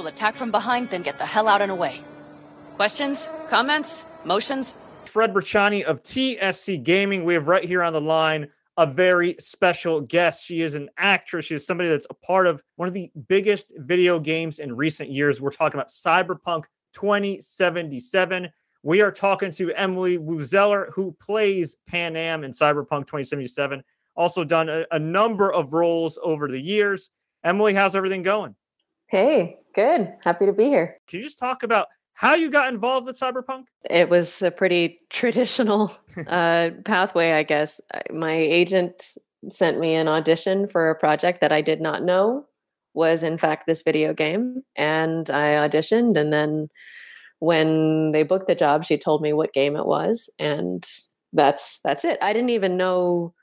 We'll 0.00 0.08
attack 0.08 0.34
from 0.34 0.50
behind, 0.50 0.88
then 0.88 1.02
get 1.02 1.18
the 1.18 1.26
hell 1.26 1.46
out 1.46 1.60
and 1.60 1.70
away. 1.70 2.00
Questions? 2.76 3.28
Comments? 3.50 4.24
Motions? 4.24 4.72
Fred 5.06 5.34
Bracciani 5.34 5.82
of 5.82 6.02
TSC 6.02 6.82
Gaming. 6.82 7.22
We 7.22 7.34
have 7.34 7.48
right 7.48 7.62
here 7.64 7.82
on 7.82 7.92
the 7.92 8.00
line 8.00 8.48
a 8.78 8.86
very 8.86 9.36
special 9.38 10.00
guest. 10.00 10.42
She 10.42 10.62
is 10.62 10.74
an 10.74 10.88
actress. 10.96 11.44
She 11.44 11.54
is 11.54 11.66
somebody 11.66 11.90
that's 11.90 12.06
a 12.08 12.14
part 12.14 12.46
of 12.46 12.62
one 12.76 12.88
of 12.88 12.94
the 12.94 13.12
biggest 13.28 13.74
video 13.76 14.18
games 14.18 14.58
in 14.58 14.74
recent 14.74 15.10
years. 15.10 15.38
We're 15.38 15.50
talking 15.50 15.78
about 15.78 15.90
Cyberpunk 15.90 16.62
2077. 16.94 18.48
We 18.82 19.02
are 19.02 19.12
talking 19.12 19.50
to 19.52 19.70
Emily 19.74 20.16
Woo 20.16 20.42
Zeller, 20.42 20.90
who 20.94 21.14
plays 21.20 21.76
Panam 21.92 22.42
in 22.42 22.52
Cyberpunk 22.52 23.06
2077. 23.06 23.84
Also 24.16 24.44
done 24.44 24.70
a, 24.70 24.86
a 24.92 24.98
number 24.98 25.52
of 25.52 25.74
roles 25.74 26.18
over 26.22 26.48
the 26.48 26.58
years. 26.58 27.10
Emily, 27.44 27.74
how's 27.74 27.94
everything 27.94 28.22
going? 28.22 28.54
Hey, 29.10 29.58
good. 29.74 30.14
Happy 30.22 30.46
to 30.46 30.52
be 30.52 30.66
here. 30.66 30.96
Can 31.08 31.18
you 31.18 31.24
just 31.24 31.38
talk 31.40 31.64
about 31.64 31.88
how 32.14 32.36
you 32.36 32.48
got 32.48 32.72
involved 32.72 33.06
with 33.06 33.18
Cyberpunk? 33.18 33.64
It 33.90 34.08
was 34.08 34.40
a 34.40 34.52
pretty 34.52 35.00
traditional 35.10 35.92
uh, 36.28 36.70
pathway, 36.84 37.32
I 37.32 37.42
guess. 37.42 37.80
My 38.12 38.34
agent 38.34 39.16
sent 39.48 39.80
me 39.80 39.96
an 39.96 40.06
audition 40.06 40.68
for 40.68 40.90
a 40.90 40.94
project 40.94 41.40
that 41.40 41.50
I 41.50 41.60
did 41.60 41.80
not 41.80 42.04
know 42.04 42.46
was, 42.94 43.24
in 43.24 43.36
fact, 43.36 43.66
this 43.66 43.82
video 43.82 44.14
game. 44.14 44.62
And 44.76 45.28
I 45.28 45.68
auditioned. 45.68 46.16
And 46.16 46.32
then 46.32 46.68
when 47.40 48.12
they 48.12 48.22
booked 48.22 48.46
the 48.46 48.54
job, 48.54 48.84
she 48.84 48.96
told 48.96 49.22
me 49.22 49.32
what 49.32 49.52
game 49.52 49.74
it 49.74 49.86
was. 49.86 50.30
And 50.38 50.86
that's 51.32 51.80
that's 51.82 52.04
it. 52.04 52.18
I 52.22 52.32
didn't 52.32 52.50
even 52.50 52.76
know 52.76 53.34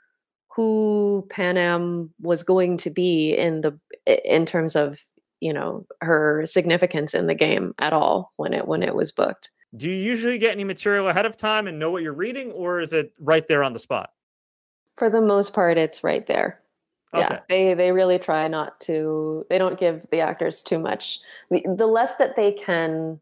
who 0.55 1.27
Panam 1.29 2.09
was 2.21 2.43
going 2.43 2.77
to 2.77 2.89
be 2.89 3.35
in 3.35 3.61
the 3.61 3.77
in 4.05 4.45
terms 4.45 4.77
of 4.77 5.05
you 5.39 5.53
know 5.53 5.85
her 6.01 6.45
significance 6.45 7.13
in 7.13 7.27
the 7.27 7.35
game 7.35 7.73
at 7.79 7.93
all 7.93 8.33
when 8.37 8.53
it 8.53 8.67
when 8.67 8.83
it 8.83 8.95
was 8.95 9.11
booked. 9.11 9.51
Do 9.75 9.89
you 9.89 9.95
usually 9.95 10.37
get 10.37 10.51
any 10.51 10.63
material 10.63 11.09
ahead 11.09 11.25
of 11.25 11.37
time 11.37 11.67
and 11.67 11.77
know 11.77 11.91
what 11.91 12.01
you're 12.01 12.13
reading 12.13 12.51
or 12.51 12.79
is 12.79 12.93
it 12.93 13.13
right 13.19 13.47
there 13.47 13.63
on 13.63 13.73
the 13.73 13.79
spot? 13.79 14.11
For 14.95 15.09
the 15.09 15.21
most 15.21 15.53
part 15.53 15.77
it's 15.77 16.03
right 16.03 16.25
there. 16.25 16.61
Okay. 17.13 17.27
yeah 17.29 17.39
they 17.47 17.73
they 17.73 17.91
really 17.91 18.19
try 18.19 18.47
not 18.47 18.79
to 18.81 19.45
they 19.49 19.57
don't 19.57 19.79
give 19.79 20.05
the 20.11 20.19
actors 20.19 20.63
too 20.63 20.79
much. 20.79 21.19
The, 21.49 21.65
the 21.75 21.87
less 21.87 22.15
that 22.15 22.35
they 22.35 22.51
can 22.51 23.19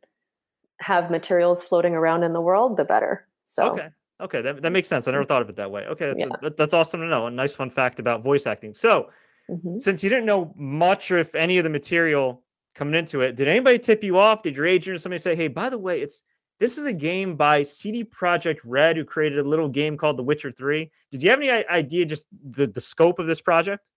have 0.79 1.11
materials 1.11 1.61
floating 1.61 1.93
around 1.93 2.23
in 2.23 2.33
the 2.33 2.41
world 2.41 2.77
the 2.77 2.85
better. 2.85 3.27
So 3.45 3.71
okay. 3.71 3.89
Okay 4.21 4.41
that, 4.41 4.61
that 4.61 4.71
makes 4.71 4.87
sense. 4.87 5.07
I 5.07 5.11
never 5.11 5.23
mm. 5.23 5.27
thought 5.27 5.41
of 5.41 5.49
it 5.49 5.55
that 5.57 5.71
way. 5.71 5.85
Okay 5.87 6.13
yeah. 6.17 6.27
that, 6.41 6.57
that's 6.57 6.73
awesome 6.73 7.01
to 7.01 7.07
know. 7.07 7.27
A 7.27 7.31
nice 7.31 7.53
fun 7.53 7.69
fact 7.69 7.99
about 7.99 8.23
voice 8.23 8.47
acting. 8.47 8.73
So 8.73 9.09
Mm-hmm. 9.49 9.79
Since 9.79 10.03
you 10.03 10.09
didn't 10.09 10.25
know 10.25 10.53
much 10.57 11.11
or 11.11 11.19
if 11.19 11.35
any 11.35 11.57
of 11.57 11.63
the 11.63 11.69
material 11.69 12.43
coming 12.73 12.95
into 12.95 13.21
it, 13.21 13.35
did 13.35 13.47
anybody 13.47 13.79
tip 13.79 14.03
you 14.03 14.17
off? 14.17 14.41
Did 14.41 14.57
your 14.57 14.65
agent 14.65 14.95
or 14.95 14.99
somebody 14.99 15.21
say, 15.21 15.35
"Hey, 15.35 15.47
by 15.47 15.69
the 15.69 15.77
way, 15.77 16.01
it's 16.01 16.23
this 16.59 16.77
is 16.77 16.85
a 16.85 16.93
game 16.93 17.35
by 17.35 17.63
CD 17.63 18.03
Projekt 18.03 18.59
Red, 18.63 18.95
who 18.95 19.03
created 19.03 19.39
a 19.39 19.49
little 19.49 19.67
game 19.67 19.97
called 19.97 20.17
The 20.17 20.23
Witcher 20.23 20.51
3. 20.51 20.89
Did 21.11 21.21
you 21.21 21.29
have 21.29 21.39
any 21.39 21.49
idea 21.49 22.05
just 22.05 22.25
the, 22.51 22.67
the 22.67 22.81
scope 22.81 23.19
of 23.19 23.27
this 23.27 23.41
project? 23.41 23.89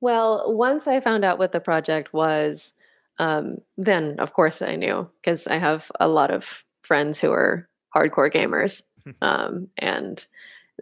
Well, 0.00 0.52
once 0.52 0.88
I 0.88 0.98
found 0.98 1.24
out 1.24 1.38
what 1.38 1.52
the 1.52 1.60
project 1.60 2.12
was, 2.12 2.72
um, 3.18 3.58
then 3.76 4.18
of 4.18 4.32
course 4.32 4.62
I 4.62 4.74
knew 4.74 5.08
because 5.20 5.46
I 5.46 5.58
have 5.58 5.92
a 6.00 6.08
lot 6.08 6.32
of 6.32 6.64
friends 6.82 7.20
who 7.20 7.30
are 7.30 7.68
hardcore 7.94 8.32
gamers. 8.32 8.82
um, 9.22 9.68
and 9.78 10.24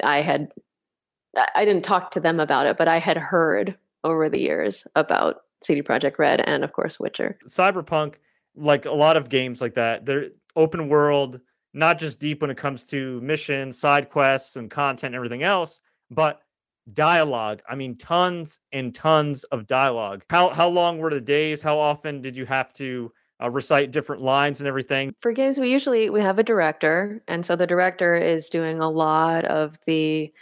I 0.02 0.22
had, 0.22 0.52
I 1.55 1.64
didn't 1.64 1.84
talk 1.84 2.12
to 2.12 2.20
them 2.20 2.41
about 2.41 2.67
it, 2.67 2.78
but 2.78 2.89
I 2.89 2.98
had 2.98 3.19
heard 3.19 3.77
over 4.04 4.28
the 4.28 4.40
years 4.40 4.86
about 4.94 5.42
CD 5.62 5.82
Projekt 5.82 6.18
Red 6.18 6.40
and 6.40 6.64
of 6.64 6.72
course 6.72 6.98
Witcher. 6.98 7.38
Cyberpunk, 7.48 8.14
like 8.56 8.86
a 8.86 8.92
lot 8.92 9.16
of 9.16 9.28
games 9.28 9.60
like 9.60 9.74
that, 9.74 10.06
they're 10.06 10.28
open 10.56 10.88
world, 10.88 11.40
not 11.74 11.98
just 11.98 12.18
deep 12.18 12.40
when 12.40 12.50
it 12.50 12.56
comes 12.56 12.84
to 12.86 13.20
missions, 13.20 13.78
side 13.78 14.10
quests, 14.10 14.56
and 14.56 14.70
content 14.70 15.14
and 15.14 15.16
everything 15.16 15.42
else, 15.42 15.80
but 16.10 16.40
dialogue. 16.92 17.60
I 17.68 17.74
mean, 17.74 17.96
tons 17.96 18.60
and 18.72 18.94
tons 18.94 19.44
of 19.44 19.66
dialogue. 19.66 20.24
How 20.30 20.48
how 20.50 20.68
long 20.68 20.98
were 20.98 21.10
the 21.10 21.20
days? 21.20 21.62
How 21.62 21.78
often 21.78 22.20
did 22.20 22.36
you 22.36 22.46
have 22.46 22.72
to 22.74 23.12
uh, 23.42 23.50
recite 23.50 23.90
different 23.90 24.22
lines 24.22 24.60
and 24.60 24.66
everything? 24.66 25.14
For 25.20 25.33
games, 25.33 25.58
we 25.58 25.70
usually 25.70 26.10
we 26.10 26.20
have 26.20 26.39
a 26.39 26.42
director, 26.42 27.22
and 27.28 27.44
so 27.44 27.56
the 27.56 27.66
director 27.66 28.14
is 28.14 28.48
doing 28.48 28.80
a 28.80 28.90
lot 28.90 29.44
of 29.44 29.78
the 29.86 30.33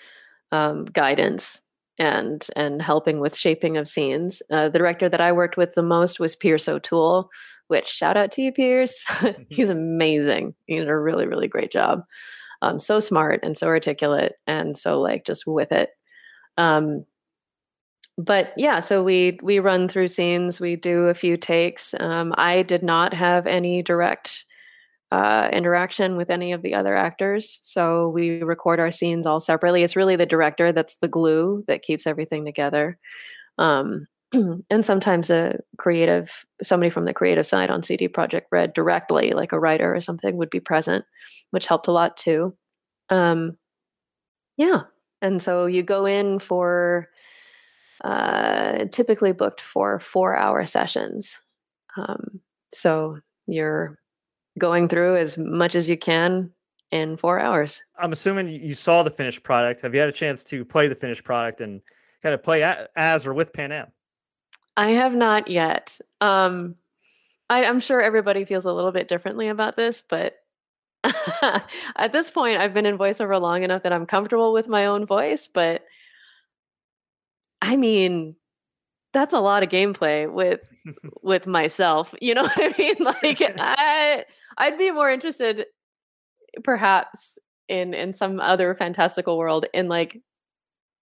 um, 0.50 0.84
guidance 0.86 1.62
and 1.98 2.46
and 2.56 2.80
helping 2.80 3.20
with 3.20 3.36
shaping 3.36 3.76
of 3.76 3.88
scenes. 3.88 4.42
Uh, 4.50 4.68
the 4.68 4.78
director 4.78 5.08
that 5.08 5.20
I 5.20 5.32
worked 5.32 5.56
with 5.56 5.74
the 5.74 5.82
most 5.82 6.20
was 6.20 6.36
Pierce 6.36 6.68
O'Toole, 6.68 7.30
which 7.68 7.88
shout 7.88 8.16
out 8.16 8.30
to 8.32 8.42
you, 8.42 8.52
Pierce. 8.52 9.04
Mm-hmm. 9.18 9.42
He's 9.50 9.70
amazing. 9.70 10.54
He 10.66 10.76
did 10.76 10.88
a 10.88 10.96
really 10.96 11.26
really 11.26 11.48
great 11.48 11.70
job. 11.70 12.02
Um, 12.62 12.80
so 12.80 12.98
smart 12.98 13.40
and 13.42 13.56
so 13.56 13.68
articulate 13.68 14.34
and 14.46 14.76
so 14.76 15.00
like 15.00 15.24
just 15.24 15.46
with 15.46 15.70
it. 15.72 15.90
Um, 16.56 17.04
but 18.16 18.52
yeah, 18.56 18.80
so 18.80 19.04
we 19.04 19.38
we 19.42 19.60
run 19.60 19.88
through 19.88 20.08
scenes. 20.08 20.60
We 20.60 20.74
do 20.74 21.04
a 21.04 21.14
few 21.14 21.36
takes. 21.36 21.94
Um, 22.00 22.34
I 22.36 22.62
did 22.62 22.82
not 22.82 23.14
have 23.14 23.46
any 23.46 23.80
direct 23.80 24.44
uh, 25.10 25.48
interaction 25.52 26.16
with 26.16 26.30
any 26.30 26.52
of 26.52 26.62
the 26.62 26.74
other 26.74 26.96
actors. 26.96 27.58
So 27.62 28.08
we 28.08 28.42
record 28.42 28.78
our 28.78 28.90
scenes 28.90 29.26
all 29.26 29.40
separately. 29.40 29.82
It's 29.82 29.96
really 29.96 30.16
the 30.16 30.26
director 30.26 30.72
that's 30.72 30.96
the 30.96 31.08
glue 31.08 31.64
that 31.66 31.82
keeps 31.82 32.06
everything 32.06 32.44
together. 32.44 32.98
Um, 33.56 34.06
and 34.32 34.84
sometimes 34.84 35.30
a 35.30 35.58
creative, 35.78 36.44
somebody 36.62 36.90
from 36.90 37.06
the 37.06 37.14
creative 37.14 37.46
side 37.46 37.70
on 37.70 37.82
CD 37.82 38.08
Projekt 38.08 38.46
Red 38.52 38.74
directly, 38.74 39.32
like 39.32 39.52
a 39.52 39.58
writer 39.58 39.94
or 39.94 40.00
something, 40.00 40.36
would 40.36 40.50
be 40.50 40.60
present, 40.60 41.04
which 41.50 41.66
helped 41.66 41.88
a 41.88 41.92
lot 41.92 42.16
too. 42.16 42.54
Um, 43.08 43.56
yeah. 44.58 44.82
And 45.22 45.40
so 45.40 45.66
you 45.66 45.82
go 45.82 46.04
in 46.04 46.38
for 46.38 47.08
uh, 48.04 48.84
typically 48.92 49.32
booked 49.32 49.60
for 49.62 49.98
four 49.98 50.36
hour 50.36 50.66
sessions. 50.66 51.36
Um, 51.96 52.40
so 52.72 53.18
you're 53.46 53.98
going 54.58 54.88
through 54.88 55.16
as 55.16 55.38
much 55.38 55.74
as 55.74 55.88
you 55.88 55.96
can 55.96 56.50
in 56.90 57.16
four 57.16 57.38
hours. 57.38 57.82
I'm 57.98 58.12
assuming 58.12 58.48
you 58.48 58.74
saw 58.74 59.02
the 59.02 59.10
finished 59.10 59.42
product. 59.42 59.82
Have 59.82 59.94
you 59.94 60.00
had 60.00 60.08
a 60.08 60.12
chance 60.12 60.44
to 60.44 60.64
play 60.64 60.88
the 60.88 60.94
finished 60.94 61.24
product 61.24 61.60
and 61.60 61.80
kind 62.22 62.34
of 62.34 62.42
play 62.42 62.62
as 62.96 63.26
or 63.26 63.34
with 63.34 63.52
Panam? 63.52 63.90
I 64.76 64.90
have 64.90 65.14
not 65.14 65.48
yet. 65.48 65.98
Um, 66.20 66.76
I, 67.50 67.64
I'm 67.64 67.80
sure 67.80 68.00
everybody 68.00 68.44
feels 68.44 68.64
a 68.64 68.72
little 68.72 68.92
bit 68.92 69.08
differently 69.08 69.48
about 69.48 69.76
this, 69.76 70.02
but 70.08 70.36
at 71.42 72.12
this 72.12 72.30
point, 72.30 72.60
I've 72.60 72.74
been 72.74 72.86
in 72.86 72.98
voiceover 72.98 73.40
long 73.40 73.62
enough 73.62 73.82
that 73.82 73.92
I'm 73.92 74.06
comfortable 74.06 74.52
with 74.52 74.68
my 74.68 74.86
own 74.86 75.06
voice. 75.06 75.46
But 75.46 75.84
I 77.60 77.76
mean, 77.76 78.36
that's 79.12 79.34
a 79.34 79.40
lot 79.40 79.62
of 79.62 79.68
gameplay 79.68 80.30
with 80.30 80.60
with 81.22 81.46
myself. 81.46 82.14
You 82.20 82.34
know 82.34 82.42
what 82.56 82.58
I 82.58 82.74
mean? 82.78 82.96
Like 83.22 83.40
I 83.40 84.24
I'd 84.56 84.78
be 84.78 84.90
more 84.90 85.10
interested 85.10 85.66
perhaps 86.64 87.38
in 87.68 87.94
in 87.94 88.12
some 88.12 88.40
other 88.40 88.74
fantastical 88.74 89.38
world 89.38 89.66
in 89.72 89.88
like 89.88 90.20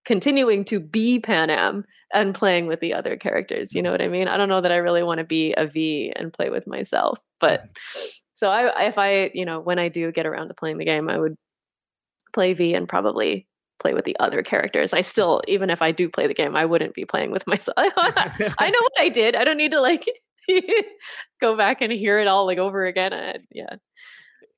continuing 0.05 0.65
to 0.65 0.79
be 0.79 1.19
Panam 1.19 1.83
and 2.15 2.35
playing 2.35 2.69
with 2.69 2.79
the 2.79 2.95
other 2.95 3.17
characters. 3.17 3.75
You 3.75 3.83
know 3.83 3.91
what 3.91 4.01
I 4.01 4.09
mean? 4.09 4.29
I 4.29 4.37
don't 4.37 4.49
know 4.49 4.61
that 4.61 4.71
I 4.71 4.77
really 4.77 5.03
want 5.03 5.19
to 5.19 5.25
be 5.25 5.53
a 5.57 5.67
V 5.67 6.13
and 6.15 6.33
play 6.33 6.49
with 6.49 6.67
myself, 6.67 7.19
but 7.41 7.69
so 8.35 8.51
I 8.51 8.87
if 8.87 8.99
I, 8.99 9.31
you 9.35 9.45
know, 9.45 9.61
when 9.61 9.79
I 9.79 9.89
do 9.89 10.13
get 10.13 10.27
around 10.27 10.49
to 10.49 10.55
playing 10.55 10.79
the 10.79 10.85
game, 10.85 11.09
I 11.09 11.19
would 11.19 11.37
play 12.33 12.53
V 12.53 12.75
and 12.75 12.89
probably 12.89 13.47
play 13.79 13.95
with 13.95 14.05
the 14.05 14.17
other 14.19 14.43
characters. 14.43 14.93
I 14.93 15.01
still, 15.01 15.43
even 15.49 15.71
if 15.71 15.83
I 15.83 15.93
do 15.93 16.09
play 16.09 16.27
the 16.27 16.35
game, 16.35 16.57
I 16.57 16.65
wouldn't 16.65 16.95
be 16.95 17.05
playing 17.05 17.31
with 17.31 17.47
myself. 17.47 17.77
I 17.77 18.71
know 18.71 18.81
what 18.81 18.93
I 18.99 19.09
did. 19.09 19.37
I 19.37 19.45
don't 19.45 19.57
need 19.57 19.73
to 19.73 19.81
like 19.81 20.07
go 21.41 21.57
back 21.57 21.81
and 21.81 21.93
hear 21.93 22.19
it 22.19 22.27
all 22.27 22.47
like 22.47 22.59
over 22.59 22.87
again. 22.87 23.13
I, 23.13 23.39
yeah. 23.51 23.77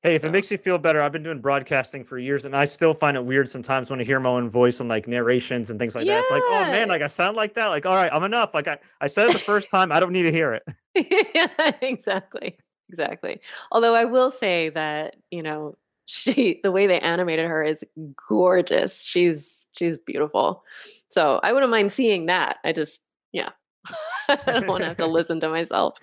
Hey, 0.01 0.15
if 0.15 0.21
so. 0.21 0.29
it 0.29 0.31
makes 0.31 0.49
you 0.49 0.57
feel 0.57 0.77
better, 0.77 1.01
I've 1.01 1.11
been 1.11 1.23
doing 1.23 1.41
broadcasting 1.41 2.05
for 2.05 2.17
years 2.17 2.45
and 2.45 2.55
I 2.55 2.63
still 2.63 2.93
find 2.93 3.17
it 3.17 3.25
weird 3.25 3.49
sometimes 3.49 3.89
when 3.89 3.99
I 3.99 4.05
hear 4.05 4.19
my 4.21 4.29
own 4.29 4.49
voice 4.49 4.79
and 4.79 4.87
like 4.87 5.07
narrations 5.07 5.69
and 5.69 5.77
things 5.77 5.93
like 5.93 6.05
yeah. 6.05 6.15
that. 6.15 6.21
It's 6.21 6.31
like, 6.31 6.43
oh 6.45 6.65
man, 6.71 6.87
like 6.87 7.01
I 7.01 7.07
sound 7.07 7.35
like 7.35 7.53
that. 7.55 7.67
Like, 7.67 7.85
all 7.85 7.95
right, 7.95 8.11
I'm 8.11 8.23
enough. 8.23 8.53
Like 8.53 8.69
I, 8.69 8.77
I 9.01 9.07
said 9.07 9.27
it 9.27 9.33
the 9.33 9.39
first 9.39 9.69
time. 9.71 9.91
I 9.91 9.99
don't 9.99 10.13
need 10.13 10.23
to 10.23 10.31
hear 10.31 10.53
it. 10.53 10.63
yeah, 11.35 11.73
exactly. 11.81 12.57
Exactly. 12.87 13.39
Although 13.71 13.93
I 13.93 14.05
will 14.05 14.31
say 14.31 14.69
that, 14.69 15.15
you 15.29 15.43
know, 15.43 15.77
she 16.09 16.59
the 16.63 16.71
way 16.71 16.87
they 16.87 16.99
animated 16.99 17.47
her 17.47 17.63
is 17.63 17.83
gorgeous. 18.27 19.01
She's 19.01 19.67
she's 19.77 19.97
beautiful. 19.97 20.63
So 21.09 21.39
I 21.43 21.53
wouldn't 21.53 21.69
mind 21.69 21.91
seeing 21.91 22.25
that. 22.25 22.57
I 22.63 22.71
just 22.71 23.01
yeah. 23.31 23.49
I 24.27 24.37
don't 24.45 24.67
want 24.67 24.81
to 24.81 24.87
have 24.87 24.97
to 24.97 25.07
listen 25.07 25.39
to 25.41 25.49
myself. 25.49 25.99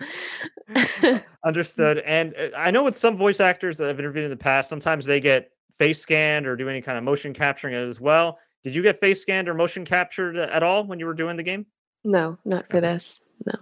Understood. 1.45 1.99
And 1.99 2.35
uh, 2.37 2.49
I 2.55 2.71
know 2.71 2.83
with 2.83 2.97
some 2.97 3.17
voice 3.17 3.41
actors 3.41 3.75
that 3.77 3.89
I've 3.89 3.99
interviewed 3.99 4.23
in 4.23 4.31
the 4.31 4.37
past, 4.37 4.69
sometimes 4.69 5.03
they 5.03 5.19
get 5.19 5.51
face 5.77 5.99
scanned 5.99 6.47
or 6.47 6.55
do 6.55 6.69
any 6.69 6.81
kind 6.81 6.97
of 6.97 7.03
motion 7.03 7.33
capturing 7.33 7.75
as 7.75 7.99
well. 7.99 8.39
Did 8.63 8.73
you 8.73 8.81
get 8.81 8.99
face 8.99 9.21
scanned 9.21 9.49
or 9.49 9.53
motion 9.53 9.83
captured 9.83 10.37
at 10.37 10.63
all 10.63 10.85
when 10.85 10.99
you 10.99 11.05
were 11.05 11.13
doing 11.13 11.35
the 11.35 11.43
game? 11.43 11.65
No, 12.05 12.37
not 12.45 12.69
for 12.69 12.79
this. 12.79 13.21
No. 13.45 13.53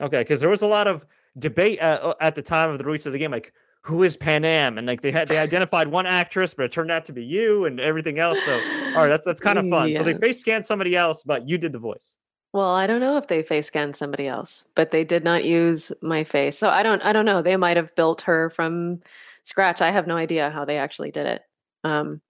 Okay, 0.00 0.20
because 0.20 0.40
there 0.40 0.50
was 0.50 0.62
a 0.62 0.66
lot 0.66 0.86
of 0.88 1.04
debate 1.38 1.80
uh, 1.82 2.14
at 2.20 2.34
the 2.34 2.42
time 2.42 2.70
of 2.70 2.78
the 2.78 2.84
release 2.84 3.06
of 3.06 3.12
the 3.12 3.18
game, 3.18 3.30
like 3.30 3.52
who 3.86 4.02
is 4.02 4.16
Panam? 4.16 4.78
and 4.78 4.86
like 4.86 5.00
they 5.00 5.12
had 5.12 5.28
they 5.28 5.38
identified 5.38 5.88
one 5.88 6.06
actress, 6.06 6.52
but 6.52 6.64
it 6.64 6.72
turned 6.72 6.90
out 6.90 7.06
to 7.06 7.12
be 7.12 7.24
you 7.24 7.66
and 7.66 7.78
everything 7.78 8.18
else. 8.18 8.38
So 8.44 8.54
all 8.54 9.02
right, 9.02 9.08
that's 9.08 9.24
that's 9.24 9.40
kind 9.40 9.58
of 9.58 9.68
fun. 9.68 9.88
Yeah. 9.88 9.98
So 9.98 10.04
they 10.04 10.14
face 10.14 10.40
scanned 10.40 10.66
somebody 10.66 10.96
else, 10.96 11.22
but 11.22 11.48
you 11.48 11.56
did 11.56 11.72
the 11.72 11.78
voice. 11.78 12.16
Well, 12.52 12.74
I 12.74 12.88
don't 12.88 13.00
know 13.00 13.16
if 13.16 13.28
they 13.28 13.42
face 13.44 13.66
scanned 13.66 13.94
somebody 13.94 14.26
else, 14.26 14.64
but 14.74 14.90
they 14.90 15.04
did 15.04 15.22
not 15.22 15.44
use 15.44 15.92
my 16.02 16.24
face. 16.24 16.58
So 16.58 16.68
I 16.68 16.82
don't 16.82 17.00
I 17.02 17.12
don't 17.12 17.26
know. 17.26 17.42
They 17.42 17.56
might 17.56 17.76
have 17.76 17.94
built 17.94 18.22
her 18.22 18.50
from 18.50 19.00
scratch. 19.44 19.80
I 19.80 19.92
have 19.92 20.08
no 20.08 20.16
idea 20.16 20.50
how 20.50 20.64
they 20.64 20.78
actually 20.78 21.12
did 21.12 21.26
it. 21.26 21.42
Um, 21.84 22.20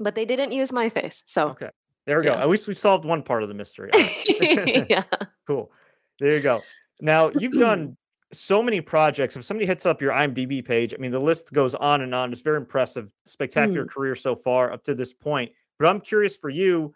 but 0.00 0.16
they 0.16 0.24
didn't 0.24 0.50
use 0.50 0.72
my 0.72 0.88
face. 0.88 1.22
So 1.26 1.50
okay, 1.50 1.70
there 2.06 2.18
we 2.18 2.26
yeah. 2.26 2.34
go. 2.34 2.40
At 2.40 2.48
least 2.48 2.66
we 2.66 2.74
solved 2.74 3.04
one 3.04 3.22
part 3.22 3.44
of 3.44 3.48
the 3.48 3.54
mystery. 3.54 3.90
yeah, 4.90 5.04
cool. 5.46 5.70
There 6.18 6.32
you 6.32 6.40
go. 6.40 6.62
Now 7.00 7.30
you've 7.38 7.58
done 7.58 7.96
so 8.32 8.62
many 8.62 8.80
projects. 8.80 9.36
If 9.36 9.44
somebody 9.44 9.66
hits 9.66 9.86
up 9.86 10.00
your 10.00 10.12
IMDb 10.12 10.64
page, 10.64 10.94
I 10.94 10.96
mean, 10.96 11.10
the 11.10 11.20
list 11.20 11.52
goes 11.52 11.74
on 11.74 12.02
and 12.02 12.14
on. 12.14 12.32
It's 12.32 12.40
very 12.40 12.56
impressive, 12.56 13.10
spectacular 13.26 13.84
mm. 13.84 13.90
career 13.90 14.14
so 14.14 14.34
far 14.34 14.72
up 14.72 14.84
to 14.84 14.94
this 14.94 15.12
point. 15.12 15.52
But 15.78 15.88
I'm 15.88 16.00
curious 16.00 16.36
for 16.36 16.48
you, 16.48 16.94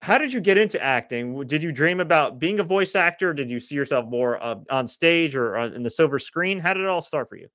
how 0.00 0.18
did 0.18 0.32
you 0.32 0.40
get 0.40 0.58
into 0.58 0.82
acting? 0.82 1.46
Did 1.46 1.62
you 1.62 1.72
dream 1.72 2.00
about 2.00 2.38
being 2.38 2.60
a 2.60 2.64
voice 2.64 2.94
actor? 2.94 3.32
Did 3.32 3.50
you 3.50 3.60
see 3.60 3.74
yourself 3.74 4.08
more 4.08 4.42
uh, 4.42 4.56
on 4.70 4.86
stage 4.86 5.36
or 5.36 5.56
uh, 5.56 5.68
in 5.68 5.82
the 5.82 5.90
silver 5.90 6.18
screen? 6.18 6.58
How 6.58 6.74
did 6.74 6.82
it 6.82 6.88
all 6.88 7.02
start 7.02 7.28
for 7.28 7.36
you? 7.36 7.48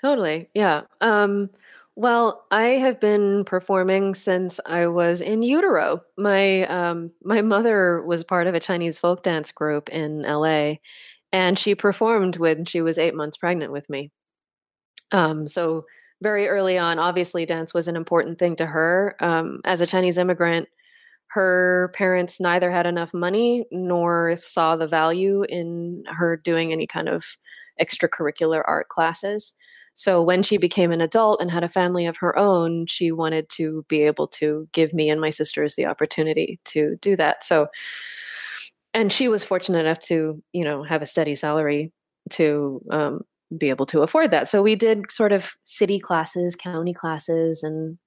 Totally. 0.00 0.48
Yeah. 0.54 0.82
Um, 1.00 1.50
well, 1.94 2.46
I 2.50 2.62
have 2.62 2.98
been 3.00 3.44
performing 3.44 4.14
since 4.14 4.58
I 4.64 4.86
was 4.86 5.20
in 5.20 5.42
utero. 5.42 6.02
My 6.16 6.66
um, 6.66 7.10
my 7.22 7.42
mother 7.42 8.02
was 8.02 8.24
part 8.24 8.46
of 8.46 8.54
a 8.54 8.60
Chinese 8.60 8.98
folk 8.98 9.22
dance 9.22 9.52
group 9.52 9.90
in 9.90 10.22
LA, 10.22 10.76
and 11.32 11.58
she 11.58 11.74
performed 11.74 12.36
when 12.36 12.64
she 12.64 12.82
was 12.82 12.98
eight 12.98 13.14
months 13.14 13.36
pregnant 13.36 13.72
with 13.72 13.88
me. 13.88 14.10
Um, 15.12 15.46
so 15.48 15.84
very 16.22 16.48
early 16.48 16.78
on, 16.78 16.98
obviously, 16.98 17.44
dance 17.46 17.74
was 17.74 17.88
an 17.88 17.96
important 17.96 18.38
thing 18.38 18.56
to 18.56 18.66
her. 18.66 19.16
Um, 19.20 19.60
as 19.64 19.80
a 19.80 19.86
Chinese 19.86 20.18
immigrant, 20.18 20.68
her 21.28 21.90
parents 21.94 22.40
neither 22.40 22.70
had 22.70 22.86
enough 22.86 23.14
money 23.14 23.64
nor 23.72 24.36
saw 24.36 24.76
the 24.76 24.86
value 24.86 25.44
in 25.48 26.04
her 26.06 26.36
doing 26.36 26.72
any 26.72 26.86
kind 26.86 27.08
of 27.08 27.24
extracurricular 27.80 28.62
art 28.66 28.88
classes. 28.88 29.52
So 29.94 30.22
when 30.22 30.42
she 30.42 30.56
became 30.56 30.92
an 30.92 31.00
adult 31.00 31.40
and 31.40 31.50
had 31.50 31.64
a 31.64 31.68
family 31.68 32.06
of 32.06 32.18
her 32.18 32.38
own, 32.38 32.86
she 32.86 33.12
wanted 33.12 33.48
to 33.50 33.84
be 33.88 34.02
able 34.02 34.26
to 34.28 34.68
give 34.72 34.94
me 34.94 35.10
and 35.10 35.20
my 35.20 35.30
sisters 35.30 35.74
the 35.74 35.86
opportunity 35.86 36.60
to 36.66 36.96
do 37.00 37.16
that. 37.16 37.44
So 37.44 37.68
and 38.94 39.12
she 39.12 39.28
was 39.28 39.44
fortunate 39.44 39.80
enough 39.80 40.00
to 40.00 40.42
you 40.52 40.64
know 40.64 40.82
have 40.82 41.02
a 41.02 41.06
steady 41.06 41.34
salary 41.34 41.92
to 42.30 42.80
um, 42.90 43.20
be 43.56 43.68
able 43.68 43.86
to 43.86 44.02
afford 44.02 44.30
that. 44.30 44.48
So 44.48 44.62
we 44.62 44.76
did 44.76 45.10
sort 45.10 45.32
of 45.32 45.54
city 45.64 45.98
classes 45.98 46.56
county 46.56 46.94
classes 46.94 47.62
and 47.62 47.98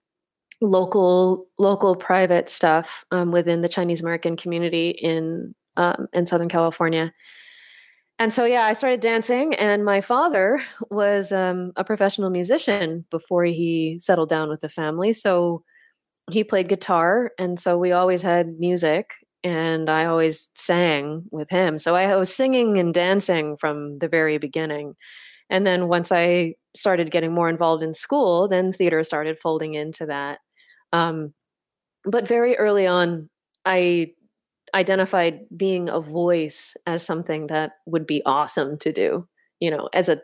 local 0.61 1.47
local 1.59 1.95
private 1.95 2.49
stuff 2.49 3.03
um, 3.11 3.31
within 3.31 3.59
the 3.59 3.67
chinese 3.67 3.99
american 3.99 4.37
community 4.37 4.89
in 4.89 5.53
um, 5.77 6.07
in 6.13 6.25
southern 6.25 6.49
california. 6.49 7.11
And 8.17 8.33
so 8.33 8.45
yeah 8.45 8.63
i 8.63 8.73
started 8.73 9.01
dancing 9.01 9.53
and 9.55 9.83
my 9.83 9.99
father 9.99 10.61
was 10.89 11.31
um, 11.33 11.73
a 11.75 11.83
professional 11.83 12.29
musician 12.29 13.05
before 13.11 13.43
he 13.43 13.99
settled 13.99 14.29
down 14.29 14.49
with 14.49 14.61
the 14.61 14.69
family. 14.69 15.11
So 15.13 15.63
he 16.31 16.43
played 16.43 16.69
guitar 16.69 17.31
and 17.37 17.59
so 17.59 17.77
we 17.77 17.91
always 17.91 18.21
had 18.21 18.57
music 18.57 19.11
and 19.45 19.91
I 19.91 20.05
always 20.05 20.49
sang 20.55 21.25
with 21.29 21.51
him. 21.51 21.77
So 21.77 21.95
I 21.95 22.15
was 22.15 22.35
singing 22.35 22.77
and 22.77 22.91
dancing 22.91 23.57
from 23.57 23.99
the 23.99 24.07
very 24.07 24.39
beginning. 24.39 24.95
And 25.51 25.67
then 25.67 25.87
once 25.87 26.11
I 26.11 26.55
started 26.75 27.11
getting 27.11 27.31
more 27.31 27.47
involved 27.47 27.83
in 27.83 27.93
school, 27.93 28.47
then 28.47 28.73
theater 28.73 29.03
started 29.03 29.37
folding 29.37 29.75
into 29.75 30.07
that. 30.07 30.39
Um, 30.93 31.35
but 32.05 32.27
very 32.27 32.57
early 32.57 32.87
on, 32.87 33.29
I 33.63 34.13
identified 34.73 35.41
being 35.55 35.89
a 35.89 36.01
voice 36.01 36.75
as 36.87 37.05
something 37.05 37.45
that 37.47 37.73
would 37.85 38.07
be 38.07 38.23
awesome 38.25 38.79
to 38.79 38.91
do, 38.91 39.27
you 39.59 39.69
know, 39.69 39.89
as 39.93 40.09
a 40.09 40.21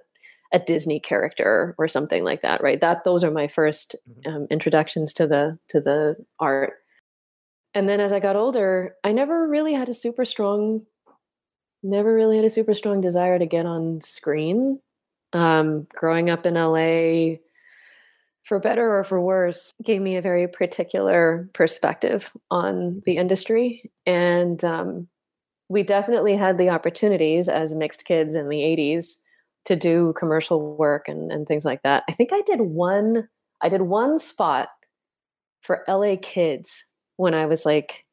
a 0.53 0.59
Disney 0.59 0.99
character 0.99 1.75
or 1.77 1.87
something 1.87 2.25
like 2.25 2.41
that, 2.41 2.61
right? 2.61 2.81
That 2.81 3.05
those 3.05 3.23
are 3.23 3.31
my 3.31 3.47
1st 3.47 3.95
mm-hmm. 3.95 4.35
um, 4.35 4.47
introductions 4.49 5.13
to 5.13 5.27
the 5.27 5.57
to 5.69 5.79
the 5.79 6.17
art 6.41 6.73
and 7.73 7.87
then 7.87 7.99
as 7.99 8.11
I 8.11 8.19
got 8.19 8.35
older, 8.35 8.95
I 9.03 9.11
never 9.11 9.47
really 9.47 9.73
had 9.73 9.89
a 9.89 9.93
super 9.93 10.25
strong, 10.25 10.85
never 11.83 12.13
really 12.13 12.35
had 12.35 12.45
a 12.45 12.49
super 12.49 12.73
strong 12.73 13.01
desire 13.01 13.39
to 13.39 13.45
get 13.45 13.65
on 13.65 14.01
screen. 14.01 14.79
Um, 15.33 15.87
growing 15.93 16.29
up 16.29 16.45
in 16.45 16.55
LA, 16.55 17.37
for 18.43 18.59
better 18.59 18.97
or 18.97 19.03
for 19.03 19.21
worse, 19.21 19.71
gave 19.83 20.01
me 20.01 20.17
a 20.17 20.21
very 20.21 20.47
particular 20.47 21.49
perspective 21.53 22.31
on 22.49 23.01
the 23.05 23.15
industry. 23.15 23.89
And 24.05 24.63
um, 24.65 25.07
we 25.69 25.83
definitely 25.83 26.35
had 26.35 26.57
the 26.57 26.69
opportunities 26.69 27.47
as 27.47 27.73
mixed 27.73 28.03
kids 28.03 28.35
in 28.35 28.49
the 28.49 28.57
80s 28.57 29.15
to 29.65 29.75
do 29.77 30.13
commercial 30.17 30.75
work 30.75 31.07
and, 31.07 31.31
and 31.31 31.47
things 31.47 31.63
like 31.63 31.83
that. 31.83 32.03
I 32.09 32.13
think 32.13 32.33
I 32.33 32.41
did 32.41 32.59
one, 32.59 33.29
I 33.61 33.69
did 33.69 33.83
one 33.83 34.19
spot 34.19 34.69
for 35.61 35.85
LA 35.87 36.15
Kids 36.21 36.83
when 37.21 37.35
I 37.35 37.45
was 37.45 37.67
like, 37.67 38.03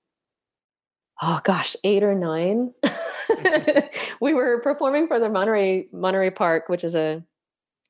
oh 1.22 1.40
gosh, 1.42 1.74
eight 1.82 2.02
or 2.02 2.14
9 2.14 2.74
mm-hmm. 2.84 3.78
we 4.20 4.34
were 4.34 4.60
performing 4.60 5.06
for 5.06 5.18
the 5.18 5.30
Monterey 5.30 5.88
Monterey 5.92 6.30
Park, 6.30 6.68
which 6.68 6.84
is 6.84 6.94
a 6.94 7.24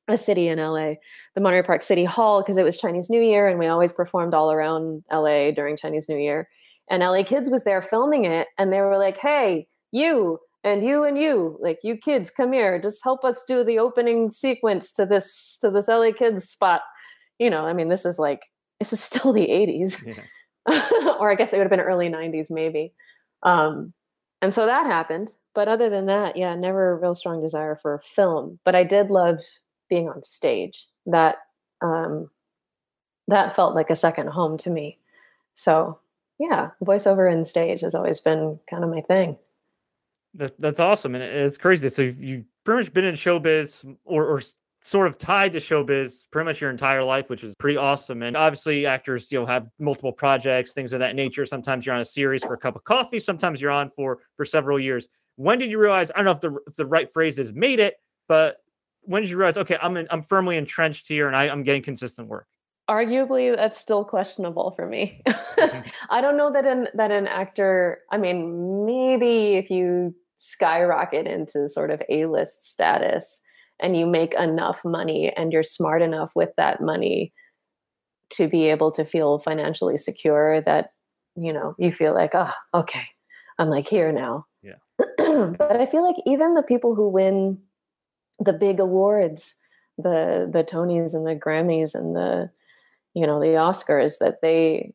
a 0.07 0.17
city 0.17 0.47
in 0.47 0.57
LA, 0.57 0.93
the 1.35 1.41
Monterey 1.41 1.61
Park 1.61 1.81
City 1.83 2.03
Hall, 2.03 2.41
because 2.41 2.57
it 2.57 2.63
was 2.63 2.79
Chinese 2.79 3.09
New 3.09 3.21
Year, 3.21 3.47
and 3.47 3.59
we 3.59 3.67
always 3.67 3.91
performed 3.91 4.33
all 4.33 4.51
around 4.51 5.03
LA 5.11 5.51
during 5.51 5.77
Chinese 5.77 6.09
New 6.09 6.17
Year. 6.17 6.49
And 6.89 7.03
LA 7.03 7.23
Kids 7.23 7.49
was 7.49 7.63
there 7.63 7.81
filming 7.81 8.25
it, 8.25 8.47
and 8.57 8.71
they 8.71 8.81
were 8.81 8.97
like, 8.97 9.17
"Hey, 9.17 9.67
you 9.91 10.39
and 10.63 10.83
you 10.83 11.03
and 11.03 11.17
you, 11.17 11.57
like 11.61 11.79
you 11.83 11.97
kids, 11.97 12.31
come 12.31 12.53
here, 12.53 12.79
just 12.81 13.03
help 13.03 13.23
us 13.25 13.43
do 13.45 13.63
the 13.63 13.77
opening 13.77 14.31
sequence 14.31 14.91
to 14.93 15.05
this 15.05 15.57
to 15.59 15.69
this 15.69 15.89
LA 15.89 16.11
Kids 16.13 16.47
spot." 16.47 16.81
You 17.39 17.49
know, 17.49 17.65
I 17.65 17.73
mean, 17.73 17.89
this 17.89 18.05
is 18.05 18.17
like 18.19 18.41
this 18.79 18.93
is 18.93 19.01
still 19.03 19.33
the 19.33 19.47
'80s. 19.47 20.05
Yeah. 20.05 20.23
or 21.19 21.31
I 21.31 21.35
guess 21.35 21.53
it 21.53 21.57
would 21.57 21.63
have 21.63 21.71
been 21.71 21.79
early 21.79 22.09
90s 22.09 22.49
maybe. 22.49 22.93
Um, 23.43 23.93
and 24.41 24.53
so 24.53 24.65
that 24.65 24.85
happened. 24.85 25.33
But 25.53 25.67
other 25.67 25.89
than 25.89 26.05
that, 26.05 26.37
yeah, 26.37 26.55
never 26.55 26.91
a 26.91 26.95
real 26.95 27.15
strong 27.15 27.41
desire 27.41 27.75
for 27.75 27.99
film. 27.99 28.59
But 28.63 28.75
I 28.75 28.83
did 28.83 29.09
love 29.09 29.41
being 29.89 30.07
on 30.09 30.23
stage. 30.23 30.85
That 31.05 31.37
um, 31.81 32.29
that 33.27 33.55
felt 33.55 33.75
like 33.75 33.89
a 33.89 33.95
second 33.95 34.27
home 34.27 34.57
to 34.59 34.69
me. 34.69 34.99
So 35.55 35.99
yeah, 36.39 36.69
voiceover 36.83 37.31
and 37.31 37.47
stage 37.47 37.81
has 37.81 37.95
always 37.95 38.19
been 38.19 38.59
kind 38.69 38.83
of 38.83 38.89
my 38.89 39.01
thing. 39.01 39.37
That, 40.35 40.59
that's 40.61 40.79
awesome, 40.79 41.15
and 41.15 41.23
it's 41.23 41.57
crazy. 41.57 41.89
So 41.89 42.03
you've 42.03 42.45
pretty 42.63 42.83
much 42.83 42.93
been 42.93 43.05
in 43.05 43.15
showbiz 43.15 43.83
or, 44.05 44.25
or 44.25 44.41
sort 44.89 45.07
of 45.07 45.19
tied 45.19 45.53
to 45.53 45.59
showbiz 45.59 46.25
pretty 46.31 46.45
much 46.45 46.59
your 46.59 46.71
entire 46.71 47.03
life, 47.03 47.29
which 47.29 47.43
is 47.43 47.53
pretty 47.55 47.77
awesome. 47.77 48.23
And 48.23 48.35
obviously, 48.35 48.87
actors 48.87 49.31
you'll 49.31 49.45
have 49.45 49.67
multiple 49.77 50.11
projects, 50.11 50.73
things 50.73 50.93
of 50.93 50.99
that 50.99 51.15
nature. 51.15 51.45
Sometimes 51.45 51.85
you're 51.85 51.93
on 51.93 52.01
a 52.01 52.05
series 52.05 52.43
for 52.43 52.55
a 52.55 52.57
cup 52.57 52.75
of 52.75 52.83
coffee. 52.85 53.19
Sometimes 53.19 53.61
you're 53.61 53.69
on 53.69 53.91
for 53.91 54.17
for 54.35 54.45
several 54.45 54.79
years. 54.79 55.07
When 55.35 55.59
did 55.59 55.69
you 55.69 55.77
realize? 55.77 56.11
I 56.11 56.23
don't 56.23 56.25
know 56.25 56.31
if 56.31 56.41
the 56.41 56.57
if 56.65 56.75
the 56.75 56.87
right 56.87 57.11
phrase 57.13 57.37
is 57.37 57.53
made 57.53 57.79
it, 57.79 57.97
but 58.27 58.57
when 59.01 59.21
did 59.21 59.29
you 59.29 59.37
realize? 59.37 59.57
Okay, 59.57 59.77
I'm 59.79 59.95
in, 59.95 60.07
I'm 60.09 60.23
firmly 60.23 60.57
entrenched 60.57 61.07
here, 61.07 61.27
and 61.27 61.35
I, 61.35 61.49
I'm 61.49 61.61
getting 61.61 61.83
consistent 61.83 62.27
work. 62.27 62.47
Arguably, 62.89 63.55
that's 63.55 63.79
still 63.79 64.03
questionable 64.03 64.71
for 64.71 64.87
me. 64.87 65.21
Mm-hmm. 65.27 65.87
I 66.09 66.19
don't 66.19 66.35
know 66.35 66.51
that 66.51 66.65
an 66.65 66.87
that 66.95 67.11
an 67.11 67.27
actor. 67.27 67.99
I 68.11 68.17
mean, 68.17 68.87
maybe 68.87 69.53
if 69.55 69.69
you 69.69 70.15
skyrocket 70.37 71.27
into 71.27 71.69
sort 71.69 71.91
of 71.91 72.01
A 72.09 72.25
list 72.25 72.71
status 72.71 73.43
and 73.79 73.97
you 73.97 74.05
make 74.05 74.33
enough 74.35 74.83
money 74.83 75.31
and 75.35 75.53
you're 75.53 75.63
smart 75.63 76.01
enough 76.01 76.31
with 76.35 76.49
that 76.57 76.81
money 76.81 77.33
to 78.31 78.47
be 78.47 78.65
able 78.65 78.91
to 78.91 79.05
feel 79.05 79.39
financially 79.39 79.97
secure 79.97 80.61
that 80.61 80.91
you 81.35 81.53
know 81.53 81.75
you 81.79 81.91
feel 81.91 82.13
like 82.13 82.31
oh 82.33 82.51
okay 82.73 83.05
i'm 83.57 83.69
like 83.69 83.87
here 83.87 84.11
now. 84.11 84.45
Yeah. 84.61 84.75
But 85.57 85.77
i 85.77 85.85
feel 85.85 86.05
like 86.05 86.17
even 86.25 86.55
the 86.55 86.63
people 86.63 86.95
who 86.95 87.09
win 87.09 87.57
the 88.39 88.53
big 88.53 88.79
awards 88.79 89.55
the 89.97 90.49
the 90.51 90.63
tonys 90.63 91.13
and 91.13 91.25
the 91.25 91.35
grammys 91.35 91.95
and 91.95 92.15
the 92.15 92.49
you 93.13 93.25
know 93.25 93.39
the 93.39 93.57
oscars 93.57 94.19
that 94.19 94.41
they 94.41 94.93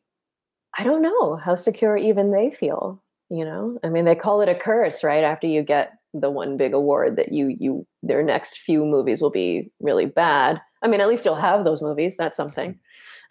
i 0.77 0.83
don't 0.83 1.01
know 1.01 1.35
how 1.37 1.55
secure 1.55 1.97
even 1.97 2.31
they 2.31 2.51
feel 2.51 3.03
you 3.29 3.43
know? 3.43 3.79
I 3.83 3.89
mean 3.89 4.05
they 4.05 4.15
call 4.15 4.41
it 4.41 4.49
a 4.49 4.55
curse 4.55 5.03
right 5.03 5.23
after 5.23 5.47
you 5.47 5.63
get 5.63 5.94
the 6.19 6.31
one 6.31 6.57
big 6.57 6.73
award 6.73 7.17
that 7.17 7.31
you 7.31 7.55
you 7.59 7.85
their 8.01 8.23
next 8.23 8.57
few 8.57 8.85
movies 8.85 9.21
will 9.21 9.31
be 9.31 9.71
really 9.79 10.05
bad. 10.05 10.61
I 10.81 10.87
mean, 10.87 11.01
at 11.01 11.07
least 11.07 11.25
you'll 11.25 11.35
have 11.35 11.63
those 11.63 11.81
movies. 11.81 12.15
That's 12.17 12.37
something. 12.37 12.79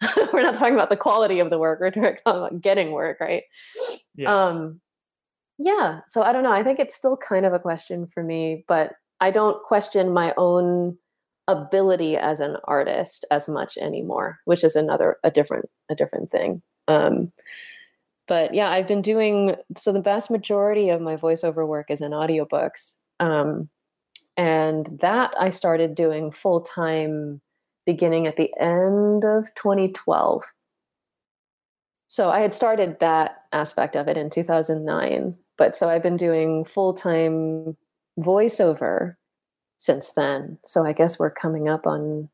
we're 0.33 0.43
not 0.43 0.55
talking 0.55 0.73
about 0.73 0.89
the 0.89 0.97
quality 0.97 1.39
of 1.39 1.49
the 1.49 1.57
work. 1.57 1.79
We're 1.79 1.91
talking 1.91 2.17
about 2.25 2.61
getting 2.61 2.91
work, 2.91 3.19
right? 3.19 3.43
Yeah. 4.15 4.47
Um, 4.47 4.81
yeah. 5.57 6.01
So 6.09 6.21
I 6.21 6.33
don't 6.33 6.43
know. 6.43 6.51
I 6.51 6.63
think 6.63 6.79
it's 6.79 6.95
still 6.95 7.17
kind 7.17 7.45
of 7.45 7.53
a 7.53 7.59
question 7.59 8.07
for 8.07 8.23
me, 8.23 8.65
but 8.67 8.93
I 9.21 9.31
don't 9.31 9.63
question 9.63 10.13
my 10.13 10.33
own 10.37 10.97
ability 11.47 12.17
as 12.17 12.39
an 12.39 12.57
artist 12.65 13.23
as 13.31 13.47
much 13.47 13.77
anymore, 13.77 14.39
which 14.45 14.63
is 14.63 14.75
another 14.75 15.17
a 15.23 15.31
different 15.31 15.65
a 15.89 15.95
different 15.95 16.29
thing. 16.29 16.61
Um, 16.87 17.31
but 18.27 18.53
yeah, 18.53 18.69
I've 18.69 18.87
been 18.87 19.01
doing 19.01 19.55
so 19.77 19.91
the 19.91 20.01
vast 20.01 20.31
majority 20.31 20.89
of 20.89 21.01
my 21.01 21.15
voiceover 21.15 21.67
work 21.67 21.89
is 21.89 22.01
in 22.01 22.11
audiobooks. 22.11 23.01
Um, 23.19 23.69
and 24.37 24.87
that 24.99 25.33
I 25.39 25.49
started 25.49 25.95
doing 25.95 26.31
full 26.31 26.61
time 26.61 27.41
beginning 27.85 28.27
at 28.27 28.35
the 28.35 28.51
end 28.59 29.23
of 29.23 29.53
2012. 29.55 30.43
So 32.07 32.29
I 32.29 32.39
had 32.39 32.53
started 32.53 32.99
that 32.99 33.43
aspect 33.51 33.95
of 33.95 34.07
it 34.07 34.17
in 34.17 34.29
2009, 34.29 35.35
but 35.57 35.75
so 35.75 35.89
I've 35.89 36.03
been 36.03 36.17
doing 36.17 36.65
full 36.65 36.93
time 36.93 37.77
voiceover 38.19 39.15
since 39.77 40.09
then. 40.11 40.57
So 40.63 40.85
I 40.85 40.93
guess 40.93 41.19
we're 41.19 41.31
coming 41.31 41.67
up 41.67 41.85
on 41.85 42.29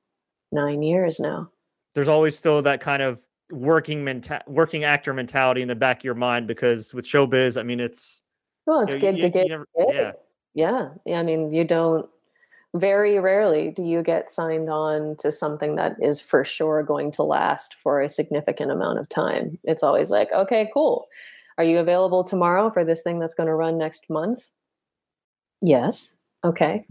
nine 0.51 0.81
years 0.81 1.19
now. 1.19 1.49
There's 1.93 2.07
always 2.07 2.37
still 2.37 2.61
that 2.61 2.81
kind 2.81 3.01
of 3.01 3.19
working 3.51 4.03
menta- 4.03 4.47
working 4.47 4.83
actor 4.83 5.13
mentality 5.13 5.61
in 5.61 5.67
the 5.67 5.75
back 5.75 5.99
of 5.99 6.03
your 6.03 6.15
mind 6.15 6.47
because 6.47 6.93
with 6.93 7.05
showbiz, 7.05 7.59
I 7.59 7.63
mean, 7.63 7.79
it's 7.79 8.21
well, 8.65 8.81
it's 8.81 8.93
you 8.93 8.99
know, 8.99 9.11
gig 9.11 9.15
you, 9.17 9.21
to 9.21 9.29
gig. 9.29 9.49
Never, 9.49 9.67
yeah, 9.77 10.11
yeah, 10.53 10.89
yeah. 11.05 11.19
I 11.19 11.23
mean, 11.23 11.53
you 11.53 11.63
don't. 11.63 12.07
Very 12.73 13.19
rarely 13.19 13.69
do 13.69 13.83
you 13.83 14.01
get 14.01 14.29
signed 14.29 14.69
on 14.69 15.17
to 15.17 15.29
something 15.29 15.75
that 15.75 15.97
is 16.01 16.21
for 16.21 16.45
sure 16.45 16.83
going 16.83 17.11
to 17.11 17.23
last 17.23 17.73
for 17.73 17.99
a 17.99 18.07
significant 18.07 18.71
amount 18.71 18.97
of 18.99 19.09
time. 19.09 19.59
It's 19.65 19.83
always 19.83 20.09
like, 20.09 20.31
okay, 20.31 20.69
cool. 20.73 21.07
Are 21.57 21.65
you 21.65 21.79
available 21.79 22.23
tomorrow 22.23 22.69
for 22.69 22.85
this 22.85 23.01
thing 23.01 23.19
that's 23.19 23.33
going 23.33 23.47
to 23.47 23.55
run 23.55 23.77
next 23.77 24.09
month? 24.09 24.49
Yes. 25.61 26.15
Okay. 26.43 26.85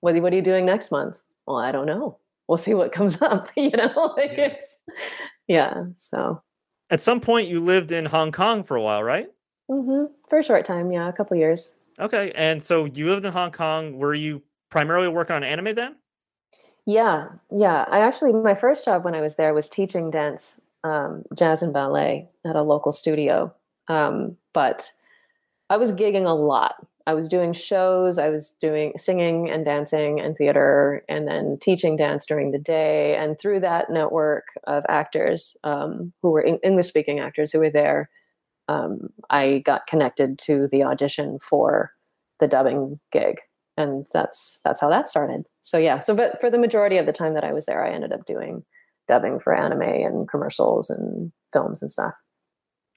What, 0.00 0.14
what 0.22 0.32
are 0.32 0.36
you 0.36 0.42
doing 0.42 0.64
next 0.64 0.90
month? 0.90 1.16
Well, 1.46 1.56
I 1.56 1.72
don't 1.72 1.86
know. 1.86 2.18
We'll 2.48 2.58
see 2.58 2.74
what 2.74 2.92
comes 2.92 3.20
up. 3.22 3.50
You 3.56 3.70
know, 3.70 4.14
like 4.16 4.32
yeah. 4.36 4.46
it's, 4.46 4.78
yeah. 5.48 5.84
So 5.96 6.42
at 6.90 7.02
some 7.02 7.20
point 7.20 7.48
you 7.48 7.60
lived 7.60 7.92
in 7.92 8.04
Hong 8.04 8.32
Kong 8.32 8.62
for 8.62 8.76
a 8.76 8.82
while, 8.82 9.02
right? 9.02 9.28
Mm-hmm. 9.70 10.12
For 10.28 10.38
a 10.38 10.44
short 10.44 10.64
time. 10.64 10.92
Yeah. 10.92 11.08
A 11.08 11.12
couple 11.12 11.36
years. 11.36 11.76
Okay. 11.98 12.32
And 12.34 12.62
so 12.62 12.84
you 12.84 13.06
lived 13.06 13.24
in 13.24 13.32
Hong 13.32 13.52
Kong. 13.52 13.98
Were 13.98 14.14
you 14.14 14.42
primarily 14.70 15.08
working 15.08 15.36
on 15.36 15.44
anime 15.44 15.74
then? 15.74 15.96
Yeah. 16.86 17.28
Yeah. 17.50 17.84
I 17.88 18.00
actually, 18.00 18.32
my 18.32 18.54
first 18.54 18.84
job 18.84 19.04
when 19.04 19.14
I 19.14 19.20
was 19.20 19.36
there 19.36 19.54
was 19.54 19.68
teaching 19.68 20.10
dance, 20.10 20.60
um, 20.82 21.22
jazz 21.34 21.62
and 21.62 21.72
ballet 21.72 22.28
at 22.44 22.56
a 22.56 22.62
local 22.62 22.92
studio. 22.92 23.54
Um, 23.88 24.36
but 24.52 24.90
I 25.70 25.76
was 25.76 25.92
gigging 25.92 26.26
a 26.26 26.34
lot 26.34 26.74
I 27.06 27.12
was 27.12 27.28
doing 27.28 27.52
shows, 27.52 28.18
I 28.18 28.30
was 28.30 28.50
doing 28.60 28.94
singing 28.96 29.50
and 29.50 29.64
dancing 29.64 30.20
and 30.20 30.36
theater, 30.36 31.04
and 31.08 31.28
then 31.28 31.58
teaching 31.60 31.96
dance 31.96 32.24
during 32.24 32.50
the 32.50 32.58
day. 32.58 33.14
And 33.16 33.38
through 33.38 33.60
that 33.60 33.90
network 33.90 34.46
of 34.66 34.84
actors 34.88 35.56
um, 35.64 36.12
who 36.22 36.30
were 36.30 36.46
English 36.62 36.86
speaking 36.86 37.20
actors 37.20 37.52
who 37.52 37.58
were 37.58 37.70
there, 37.70 38.08
um, 38.68 39.10
I 39.28 39.58
got 39.66 39.86
connected 39.86 40.38
to 40.40 40.66
the 40.68 40.82
audition 40.82 41.38
for 41.40 41.92
the 42.40 42.48
dubbing 42.48 42.98
gig, 43.12 43.36
and 43.76 44.06
that's 44.12 44.60
that's 44.64 44.80
how 44.80 44.88
that 44.88 45.08
started. 45.08 45.44
So 45.60 45.76
yeah, 45.76 46.00
so 46.00 46.14
but 46.14 46.40
for 46.40 46.50
the 46.50 46.58
majority 46.58 46.96
of 46.96 47.04
the 47.04 47.12
time 47.12 47.34
that 47.34 47.44
I 47.44 47.52
was 47.52 47.66
there, 47.66 47.84
I 47.84 47.92
ended 47.92 48.12
up 48.12 48.24
doing 48.24 48.64
dubbing 49.08 49.40
for 49.40 49.54
anime 49.54 49.82
and 49.82 50.26
commercials 50.26 50.88
and 50.88 51.30
films 51.52 51.82
and 51.82 51.90
stuff 51.90 52.14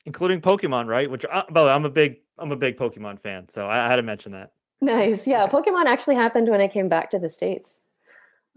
including 0.08 0.40
Pokemon, 0.40 0.88
right? 0.88 1.12
Which, 1.12 1.26
uh, 1.30 1.44
way, 1.54 1.64
I'm 1.64 1.84
a 1.84 1.90
big 1.90 2.22
I'm 2.40 2.52
a 2.52 2.56
big 2.56 2.78
Pokemon 2.78 3.20
fan, 3.20 3.48
so 3.50 3.68
I, 3.68 3.86
I, 3.86 3.90
had 3.90 3.98
to 3.98 4.04
mention 4.04 4.32
that. 4.34 4.52
Nice, 4.82 5.28
yeah. 5.28 5.48
Pokemon 5.48 5.86
actually 5.86 6.16
happened 6.16 6.50
when 6.50 6.62
I 6.62 6.68
came 6.68 6.90
back 6.90 7.10
to 7.12 7.20
the 7.20 7.30
states, 7.30 7.82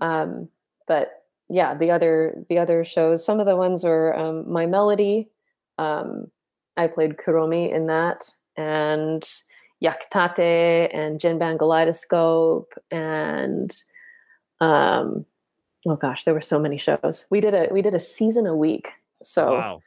um, 0.01 0.49
but 0.87 1.25
yeah, 1.49 1.75
the 1.75 1.91
other 1.91 2.45
the 2.49 2.59
other 2.59 2.85
shows, 2.85 3.25
some 3.25 3.41
of 3.41 3.47
the 3.47 3.57
ones 3.57 3.85
were 3.85 4.17
um, 4.17 4.51
My 4.51 4.67
Melody. 4.67 5.29
Um, 5.79 6.31
I 6.77 6.87
played 6.87 7.17
Kuromi 7.17 7.73
in 7.73 7.87
that, 7.87 8.29
and 8.57 9.25
Yakitate 9.83 10.95
and 10.95 11.21
Jinban 11.21 11.59
Kaleidoscope, 11.59 12.73
and 12.91 13.75
um, 14.61 15.25
oh 15.87 15.97
gosh, 15.97 16.25
there 16.25 16.35
were 16.35 16.41
so 16.41 16.61
many 16.61 16.77
shows. 16.77 17.27
We 17.31 17.41
did 17.41 17.55
a 17.55 17.69
we 17.73 17.83
did 17.83 17.95
a 17.95 18.01
season 18.01 18.47
a 18.47 18.57
week. 18.57 18.93
So 19.23 19.53
wow. 19.53 19.81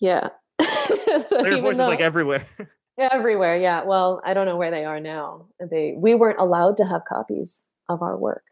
yeah, 0.00 0.28
so 0.60 1.42
Their 1.42 1.60
voices 1.60 1.78
though, 1.78 1.88
like 1.88 2.00
everywhere. 2.00 2.46
everywhere, 2.98 3.56
yeah. 3.56 3.84
Well, 3.84 4.20
I 4.24 4.34
don't 4.34 4.46
know 4.46 4.56
where 4.56 4.70
they 4.70 4.84
are 4.84 5.00
now. 5.00 5.46
They 5.60 5.94
we 5.96 6.14
weren't 6.14 6.40
allowed 6.40 6.76
to 6.78 6.86
have 6.86 7.04
copies 7.08 7.66
of 7.88 8.02
our 8.02 8.16
work 8.16 8.44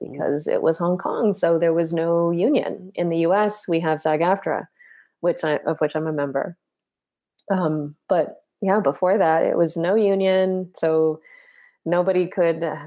because 0.00 0.48
it 0.48 0.62
was 0.62 0.78
Hong 0.78 0.98
Kong, 0.98 1.34
so 1.34 1.58
there 1.58 1.72
was 1.72 1.92
no 1.92 2.30
union. 2.30 2.90
In 2.94 3.08
the 3.08 3.18
U.S., 3.18 3.68
we 3.68 3.80
have 3.80 4.00
SAG-AFTRA, 4.00 4.66
which 5.20 5.44
I 5.44 5.56
of 5.66 5.78
which 5.80 5.94
I'm 5.94 6.06
a 6.06 6.12
member. 6.12 6.56
Um, 7.50 7.96
but 8.08 8.42
yeah, 8.60 8.80
before 8.80 9.18
that, 9.18 9.42
it 9.44 9.56
was 9.56 9.76
no 9.76 9.94
union, 9.94 10.70
so 10.76 11.20
nobody 11.84 12.26
could 12.26 12.62
uh, 12.62 12.86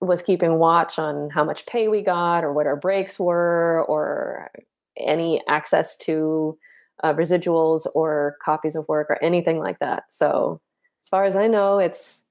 was 0.00 0.22
keeping 0.22 0.58
watch 0.58 0.98
on 0.98 1.30
how 1.30 1.44
much 1.44 1.66
pay 1.66 1.88
we 1.88 2.02
got 2.02 2.44
or 2.44 2.52
what 2.52 2.66
our 2.66 2.76
breaks 2.76 3.18
were 3.18 3.84
or 3.88 4.50
any 4.98 5.42
access 5.48 5.96
to 5.96 6.58
uh, 7.04 7.12
residuals 7.12 7.86
or 7.94 8.36
copies 8.42 8.74
of 8.74 8.88
work 8.88 9.10
or 9.10 9.22
anything 9.22 9.58
like 9.58 9.78
that. 9.78 10.04
So, 10.08 10.60
as 11.02 11.08
far 11.08 11.24
as 11.24 11.36
I 11.36 11.46
know, 11.46 11.78
it's 11.78 12.28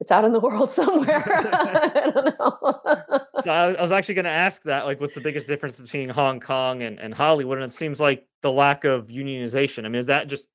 it's 0.00 0.10
out 0.10 0.24
in 0.24 0.32
the 0.32 0.40
world 0.48 0.72
somewhere. 0.72 1.22
I 1.52 2.10
don't 2.10 2.38
know. 2.38 2.80
so 3.42 3.50
I, 3.50 3.80
was 3.80 3.92
actually 3.92 4.14
going 4.14 4.24
to 4.24 4.30
ask 4.30 4.62
that, 4.64 4.86
like, 4.86 5.00
what's 5.00 5.14
the 5.14 5.20
biggest 5.20 5.46
difference 5.46 5.78
between 5.78 6.08
Hong 6.08 6.40
Kong 6.40 6.82
and, 6.82 6.98
and 6.98 7.12
Hollywood? 7.12 7.58
And 7.58 7.70
it 7.70 7.74
seems 7.74 8.00
like 8.00 8.26
the 8.40 8.50
lack 8.50 8.84
of 8.84 9.08
unionization. 9.08 9.84
I 9.84 9.88
mean, 9.88 10.00
is 10.00 10.06
that 10.06 10.28
just 10.28 10.48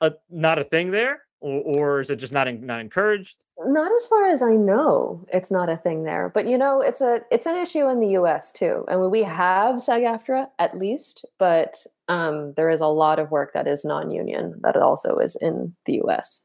a, 0.00 0.12
not 0.28 0.58
a 0.58 0.64
thing 0.64 0.90
there? 0.90 1.22
Or, 1.40 1.62
or 1.62 2.00
is 2.00 2.10
it 2.10 2.16
just 2.16 2.32
not 2.32 2.48
in, 2.48 2.64
not 2.64 2.80
encouraged? 2.80 3.44
Not 3.58 3.92
as 3.92 4.06
far 4.06 4.28
as 4.28 4.42
I 4.42 4.54
know, 4.54 5.24
it's 5.32 5.50
not 5.50 5.68
a 5.68 5.76
thing 5.76 6.04
there. 6.04 6.30
But 6.32 6.46
you 6.46 6.56
know, 6.56 6.80
it's 6.80 7.00
a 7.00 7.20
it's 7.30 7.46
an 7.46 7.56
issue 7.56 7.88
in 7.88 8.00
the 8.00 8.12
U.S. 8.12 8.52
too, 8.52 8.84
and 8.88 9.10
we 9.10 9.22
have 9.22 9.82
SAG-AFTRA 9.82 10.48
at 10.58 10.78
least, 10.78 11.24
but 11.38 11.76
um, 12.08 12.54
there 12.56 12.70
is 12.70 12.80
a 12.80 12.86
lot 12.86 13.18
of 13.18 13.30
work 13.30 13.52
that 13.54 13.66
is 13.66 13.84
non-union 13.84 14.60
that 14.62 14.76
also 14.76 15.18
is 15.18 15.36
in 15.40 15.74
the 15.84 15.94
U.S. 15.94 16.40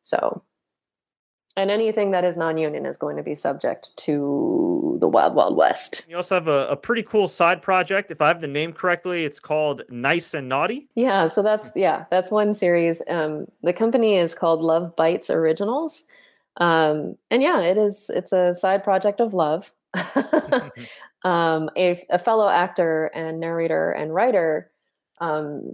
So 0.00 0.42
and 1.56 1.70
anything 1.70 2.10
that 2.10 2.24
is 2.24 2.36
non-union 2.36 2.84
is 2.84 2.96
going 2.96 3.16
to 3.16 3.22
be 3.22 3.34
subject 3.34 3.96
to 3.96 4.98
the 5.00 5.08
wild 5.08 5.34
wild 5.34 5.56
west. 5.56 6.04
You 6.08 6.16
also 6.16 6.34
have 6.34 6.48
a, 6.48 6.68
a, 6.68 6.76
pretty 6.76 7.02
cool 7.02 7.28
side 7.28 7.62
project. 7.62 8.10
If 8.10 8.20
i 8.20 8.28
have 8.28 8.40
the 8.40 8.48
name 8.48 8.72
correctly 8.72 9.24
it's 9.24 9.40
called 9.40 9.82
nice 9.88 10.34
and 10.34 10.48
naughty. 10.48 10.88
Yeah 10.94 11.28
so 11.28 11.42
that's 11.42 11.72
yeah 11.74 12.04
that's 12.10 12.30
one 12.30 12.54
series. 12.54 13.02
Um, 13.08 13.46
the 13.62 13.72
company 13.72 14.16
is 14.16 14.34
called 14.34 14.60
love 14.60 14.94
bytes 14.96 15.30
originals. 15.30 16.04
Um, 16.58 17.16
and 17.30 17.42
yeah 17.42 17.60
it 17.60 17.78
is 17.78 18.10
it's 18.14 18.32
a 18.32 18.54
side 18.54 18.84
project 18.84 19.20
of 19.20 19.34
love. 19.34 19.72
Um, 21.24 21.70
a, 21.76 22.00
a 22.08 22.20
fellow 22.20 22.48
actor 22.48 23.06
and 23.06 23.40
narrator 23.40 23.90
and 23.90 24.14
writer 24.14 24.70
um, 25.20 25.72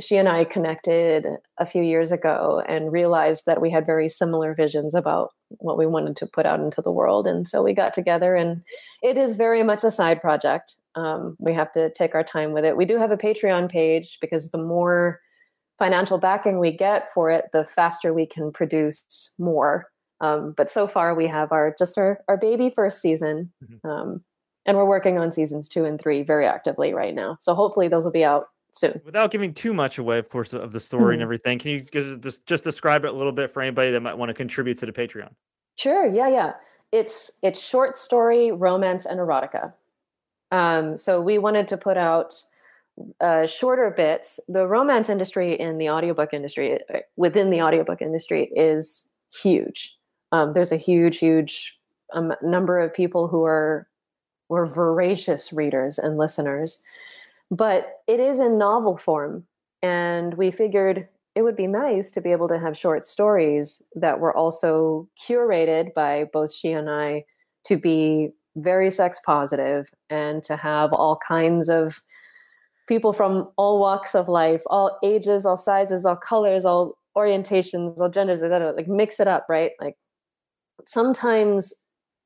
she 0.00 0.16
and 0.16 0.28
I 0.28 0.44
connected 0.44 1.26
a 1.58 1.66
few 1.66 1.82
years 1.82 2.12
ago 2.12 2.62
and 2.66 2.92
realized 2.92 3.44
that 3.46 3.60
we 3.60 3.70
had 3.70 3.86
very 3.86 4.08
similar 4.08 4.54
visions 4.54 4.94
about 4.94 5.32
what 5.58 5.76
we 5.76 5.86
wanted 5.86 6.16
to 6.16 6.26
put 6.26 6.46
out 6.46 6.60
into 6.60 6.80
the 6.80 6.90
world. 6.90 7.26
And 7.26 7.46
so 7.46 7.62
we 7.62 7.74
got 7.74 7.92
together, 7.92 8.34
and 8.34 8.62
it 9.02 9.16
is 9.16 9.36
very 9.36 9.62
much 9.62 9.84
a 9.84 9.90
side 9.90 10.20
project. 10.20 10.74
Um, 10.94 11.36
we 11.38 11.52
have 11.54 11.72
to 11.72 11.90
take 11.92 12.14
our 12.14 12.24
time 12.24 12.52
with 12.52 12.64
it. 12.64 12.76
We 12.76 12.84
do 12.84 12.98
have 12.98 13.10
a 13.10 13.16
Patreon 13.16 13.70
page 13.70 14.18
because 14.20 14.50
the 14.50 14.58
more 14.58 15.20
financial 15.78 16.18
backing 16.18 16.58
we 16.58 16.70
get 16.70 17.12
for 17.12 17.30
it, 17.30 17.46
the 17.52 17.64
faster 17.64 18.12
we 18.12 18.26
can 18.26 18.52
produce 18.52 19.34
more. 19.38 19.88
Um, 20.20 20.54
but 20.56 20.70
so 20.70 20.86
far, 20.86 21.14
we 21.14 21.26
have 21.26 21.50
our 21.50 21.74
just 21.78 21.98
our, 21.98 22.20
our 22.28 22.36
baby 22.36 22.70
first 22.70 23.00
season. 23.00 23.52
Mm-hmm. 23.64 23.88
Um, 23.88 24.24
and 24.64 24.76
we're 24.76 24.86
working 24.86 25.18
on 25.18 25.32
seasons 25.32 25.68
two 25.68 25.84
and 25.84 26.00
three 26.00 26.22
very 26.22 26.46
actively 26.46 26.94
right 26.94 27.14
now. 27.14 27.36
So 27.40 27.54
hopefully, 27.54 27.88
those 27.88 28.04
will 28.04 28.12
be 28.12 28.24
out 28.24 28.46
soon. 28.72 29.00
Without 29.04 29.30
giving 29.30 29.54
too 29.54 29.72
much 29.72 29.98
away, 29.98 30.18
of 30.18 30.28
course, 30.28 30.52
of 30.52 30.72
the 30.72 30.80
story 30.80 31.02
mm-hmm. 31.02 31.12
and 31.12 31.22
everything, 31.22 31.58
can 31.58 31.70
you 31.70 31.80
just 31.82 32.44
just 32.46 32.64
describe 32.64 33.04
it 33.04 33.10
a 33.10 33.16
little 33.16 33.32
bit 33.32 33.50
for 33.50 33.62
anybody 33.62 33.92
that 33.92 34.00
might 34.00 34.18
want 34.18 34.30
to 34.30 34.34
contribute 34.34 34.78
to 34.78 34.86
the 34.86 34.92
Patreon? 34.92 35.30
Sure. 35.76 36.06
Yeah, 36.06 36.28
yeah. 36.28 36.52
It's 36.90 37.32
it's 37.42 37.60
short 37.60 37.96
story, 37.96 38.50
romance, 38.50 39.06
and 39.06 39.20
erotica. 39.20 39.72
Um, 40.50 40.96
so 40.96 41.20
we 41.20 41.38
wanted 41.38 41.68
to 41.68 41.76
put 41.76 41.96
out 41.96 42.34
uh, 43.20 43.46
shorter 43.46 43.90
bits. 43.90 44.40
The 44.48 44.66
romance 44.66 45.08
industry 45.08 45.58
in 45.58 45.78
the 45.78 45.88
audiobook 45.88 46.34
industry, 46.34 46.78
uh, 46.92 46.98
within 47.16 47.50
the 47.50 47.62
audiobook 47.62 48.02
industry, 48.02 48.50
is 48.54 49.10
huge. 49.32 49.96
Um, 50.32 50.52
there's 50.52 50.72
a 50.72 50.76
huge, 50.76 51.18
huge 51.18 51.78
um, 52.12 52.34
number 52.42 52.78
of 52.78 52.92
people 52.92 53.28
who 53.28 53.44
are 53.44 53.88
were 54.48 54.66
voracious 54.66 55.50
readers 55.50 55.98
and 55.98 56.18
listeners 56.18 56.82
but 57.52 57.98
it 58.08 58.18
is 58.18 58.40
in 58.40 58.56
novel 58.56 58.96
form 58.96 59.44
and 59.82 60.34
we 60.34 60.50
figured 60.50 61.06
it 61.34 61.42
would 61.42 61.54
be 61.54 61.66
nice 61.66 62.10
to 62.10 62.20
be 62.22 62.32
able 62.32 62.48
to 62.48 62.58
have 62.58 62.76
short 62.76 63.04
stories 63.04 63.82
that 63.94 64.20
were 64.20 64.34
also 64.34 65.06
curated 65.22 65.92
by 65.92 66.24
both 66.32 66.52
she 66.52 66.72
and 66.72 66.88
I 66.88 67.24
to 67.64 67.76
be 67.76 68.30
very 68.56 68.90
sex 68.90 69.20
positive 69.24 69.90
and 70.08 70.42
to 70.44 70.56
have 70.56 70.94
all 70.94 71.16
kinds 71.16 71.68
of 71.68 72.00
people 72.88 73.12
from 73.12 73.50
all 73.58 73.78
walks 73.78 74.14
of 74.14 74.28
life, 74.28 74.62
all 74.68 74.98
ages, 75.04 75.44
all 75.44 75.56
sizes, 75.58 76.06
all 76.06 76.16
colors, 76.16 76.64
all 76.64 76.96
orientations, 77.16 78.00
all 78.00 78.08
genders. 78.08 78.40
Like 78.40 78.88
mix 78.88 79.20
it 79.20 79.28
up, 79.28 79.44
right? 79.48 79.72
Like 79.78 79.96
sometimes 80.86 81.74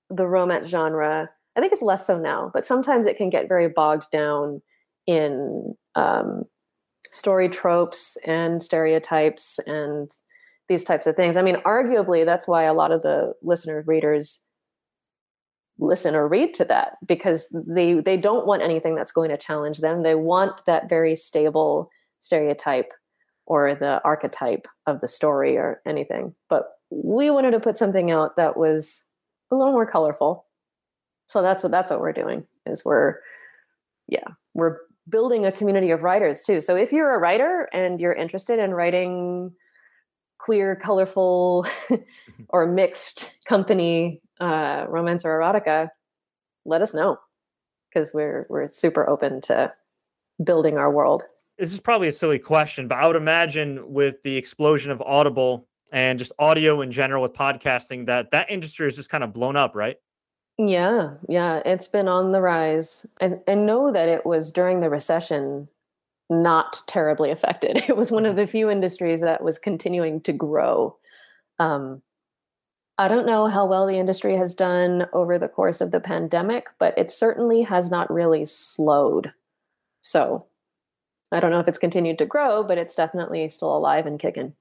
the 0.09 0.27
romance 0.27 0.69
genre, 0.69 1.29
I 1.57 1.61
think 1.61 1.73
it's 1.73 1.83
less 1.83 2.07
so 2.07 2.19
now, 2.19 2.51
but 2.55 2.65
sometimes 2.65 3.07
it 3.07 3.17
can 3.17 3.29
get 3.29 3.49
very 3.49 3.69
bogged 3.69 4.11
down 4.13 4.63
in 5.07 5.75
um, 5.95 6.45
story 7.13 7.49
tropes 7.49 8.17
and 8.27 8.63
stereotypes 8.63 9.59
and 9.67 10.11
these 10.69 10.85
types 10.85 11.07
of 11.07 11.17
things. 11.17 11.37
I 11.37 11.43
mean, 11.43 11.57
arguably, 11.65 12.25
that's 12.25 12.49
why 12.49 12.65
a 12.65 12.75
lot 12.75 12.91
of 12.91 13.03
the 13.03 13.35
listener 13.43 13.85
readers 13.87 14.43
listen 15.79 16.15
or 16.15 16.27
read 16.27 16.55
to 16.55 16.65
that 16.65 16.97
because 17.07 17.55
they 17.67 17.95
they 17.95 18.17
don't 18.17 18.47
want 18.47 18.63
anything 18.63 18.95
that's 18.95 19.13
going 19.13 19.31
to 19.31 19.37
challenge 19.37 19.79
them. 19.79 20.03
They 20.03 20.15
want 20.15 20.65
that 20.67 20.89
very 20.89 21.15
stable 21.15 21.91
stereotype 22.21 22.93
or 23.47 23.75
the 23.75 24.01
archetype 24.05 24.67
of 24.87 25.01
the 25.01 25.09
story 25.09 25.57
or 25.57 25.81
anything. 25.87 26.35
But 26.49 26.67
we 26.91 27.31
wanted 27.31 27.53
to 27.53 27.61
put 27.61 27.79
something 27.79 28.11
out 28.11 28.37
that 28.37 28.57
was 28.57 29.05
a 29.51 29.55
little 29.55 29.73
more 29.73 29.87
colorful. 29.87 30.47
So 31.29 31.43
that's 31.43 31.63
what 31.63 31.73
that's 31.73 31.91
what 31.91 32.01
we're 32.01 32.13
doing 32.13 32.47
is 32.67 32.85
we're 32.85 33.17
yeah, 34.09 34.29
we're 34.55 34.79
building 35.09 35.45
a 35.45 35.53
community 35.53 35.91
of 35.91 36.03
writers 36.03 36.43
too. 36.45 36.61
So 36.61 36.77
if 36.77 36.93
you're 36.93 37.15
a 37.15 37.19
writer 37.19 37.69
and 37.73 38.01
you're 38.01 38.13
interested 38.13 38.59
in 38.59 38.73
writing 38.73 39.53
queer, 40.39 40.77
colorful, 40.77 41.67
or 42.51 42.67
mixed 42.67 43.35
company 43.45 44.21
uh, 44.41 44.87
romance 44.89 45.25
or 45.25 45.39
erotica, 45.39 45.89
let 46.65 46.83
us 46.83 46.93
know 46.93 47.19
because 47.89 48.13
we're 48.13 48.47
we're 48.49 48.67
super 48.67 49.09
open 49.09 49.41
to 49.43 49.73
building 50.45 50.77
our 50.77 50.91
world. 50.91 51.23
This 51.59 51.73
is 51.73 51.81
probably 51.81 52.09
a 52.09 52.13
silly 52.13 52.39
question, 52.39 52.87
but 52.87 52.99
I 52.99 53.07
would 53.07 53.17
imagine 53.17 53.81
with 53.91 54.23
the 54.23 54.37
explosion 54.37 54.93
of 54.93 55.01
Audible 55.01 55.67
and 55.93 56.19
just 56.19 56.33
audio 56.39 56.83
in 56.83 56.93
general 56.93 57.23
with 57.23 57.33
podcasting, 57.33 58.05
that 58.07 58.31
that 58.33 58.51
industry 58.51 58.87
is 58.89 58.97
just 58.97 59.09
kind 59.09 59.25
of 59.25 59.33
blown 59.33 59.57
up, 59.57 59.75
right? 59.75 59.97
Yeah, 60.59 61.15
yeah, 61.29 61.61
it's 61.67 61.89
been 61.89 62.09
on 62.09 62.33
the 62.33 62.41
rise. 62.41 63.07
And 63.21 63.41
and 63.47 63.67
know 63.67 63.93
that 63.93 64.09
it 64.09 64.25
was 64.25 64.51
during 64.51 64.81
the 64.81 64.91
recession 64.91 65.69
not 66.29 66.81
terribly 66.87 67.31
affected. 67.31 67.85
It 67.89 67.97
was 67.97 68.11
one 68.11 68.25
of 68.25 68.31
mm-hmm. 68.31 68.41
the 68.41 68.47
few 68.47 68.71
industries 68.71 69.21
that 69.21 69.43
was 69.43 69.59
continuing 69.59 70.21
to 70.23 70.33
grow. 70.33 70.97
Um, 71.59 72.03
I 72.99 73.09
don't 73.09 73.27
know 73.27 73.47
how 73.47 73.67
well 73.67 73.87
the 73.87 73.99
industry 73.99 74.37
has 74.37 74.55
done 74.55 75.07
over 75.13 75.39
the 75.39 75.49
course 75.49 75.83
of 75.83 75.91
the 75.91 76.01
pandemic, 76.01 76.69
but 76.79 76.97
it 76.97 77.11
certainly 77.11 77.63
has 77.63 77.91
not 77.91 78.13
really 78.13 78.47
slowed. 78.47 79.33
So 80.01 80.47
I 81.31 81.41
don't 81.41 81.51
know 81.51 81.61
if 81.61 81.69
it's 81.69 81.79
continued 81.79 82.19
to 82.19 82.27
grow, 82.27 82.65
but 82.65 82.79
it's 82.79 82.95
definitely 82.95 83.49
still 83.51 83.77
alive 83.77 84.07
and 84.07 84.19
kicking. 84.19 84.55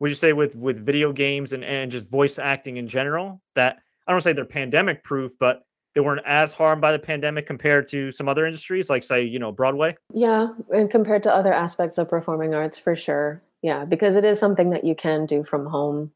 Would 0.00 0.10
you 0.10 0.14
say 0.16 0.32
with 0.32 0.56
with 0.56 0.84
video 0.84 1.12
games 1.12 1.52
and, 1.52 1.64
and 1.64 1.92
just 1.92 2.06
voice 2.06 2.38
acting 2.38 2.78
in 2.78 2.88
general 2.88 3.40
that 3.54 3.82
I 4.06 4.12
don't 4.12 4.20
say 4.20 4.32
they're 4.32 4.44
pandemic 4.44 5.04
proof, 5.04 5.32
but 5.38 5.62
they 5.94 6.00
weren't 6.00 6.22
as 6.26 6.52
harmed 6.52 6.80
by 6.80 6.92
the 6.92 6.98
pandemic 6.98 7.46
compared 7.46 7.88
to 7.88 8.10
some 8.12 8.28
other 8.28 8.46
industries, 8.46 8.88
like 8.88 9.04
say, 9.04 9.22
you 9.22 9.38
know, 9.38 9.52
Broadway? 9.52 9.96
Yeah, 10.12 10.48
and 10.74 10.90
compared 10.90 11.22
to 11.24 11.34
other 11.34 11.52
aspects 11.52 11.98
of 11.98 12.08
performing 12.08 12.54
arts, 12.54 12.78
for 12.78 12.96
sure. 12.96 13.42
Yeah, 13.62 13.84
because 13.84 14.16
it 14.16 14.24
is 14.24 14.40
something 14.40 14.70
that 14.70 14.84
you 14.84 14.94
can 14.94 15.26
do 15.26 15.44
from 15.44 15.66
home 15.66 16.12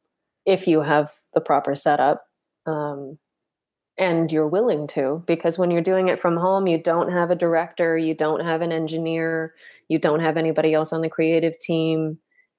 if 0.47 0.67
you 0.67 0.81
have 0.81 1.13
the 1.35 1.41
proper 1.41 1.75
setup. 1.75 2.25
Um, 2.65 3.19
and 3.99 4.31
you're 4.31 4.49
willing 4.49 4.87
to 4.87 5.23
because 5.27 5.59
when 5.59 5.71
you're 5.71 5.81
doing 5.81 6.09
it 6.09 6.21
from 6.21 6.37
home 6.37 6.67
you 6.67 6.77
don't 6.77 7.11
have 7.11 7.31
a 7.31 7.35
director 7.35 7.97
you 7.97 8.15
don't 8.15 8.45
have 8.45 8.61
an 8.61 8.73
engineer 8.73 9.55
you 9.89 9.99
don't 9.99 10.21
have 10.21 10.37
anybody 10.37 10.75
else 10.75 10.93
on 10.93 11.01
the 11.01 11.09
creative 11.09 11.59
team 11.59 12.19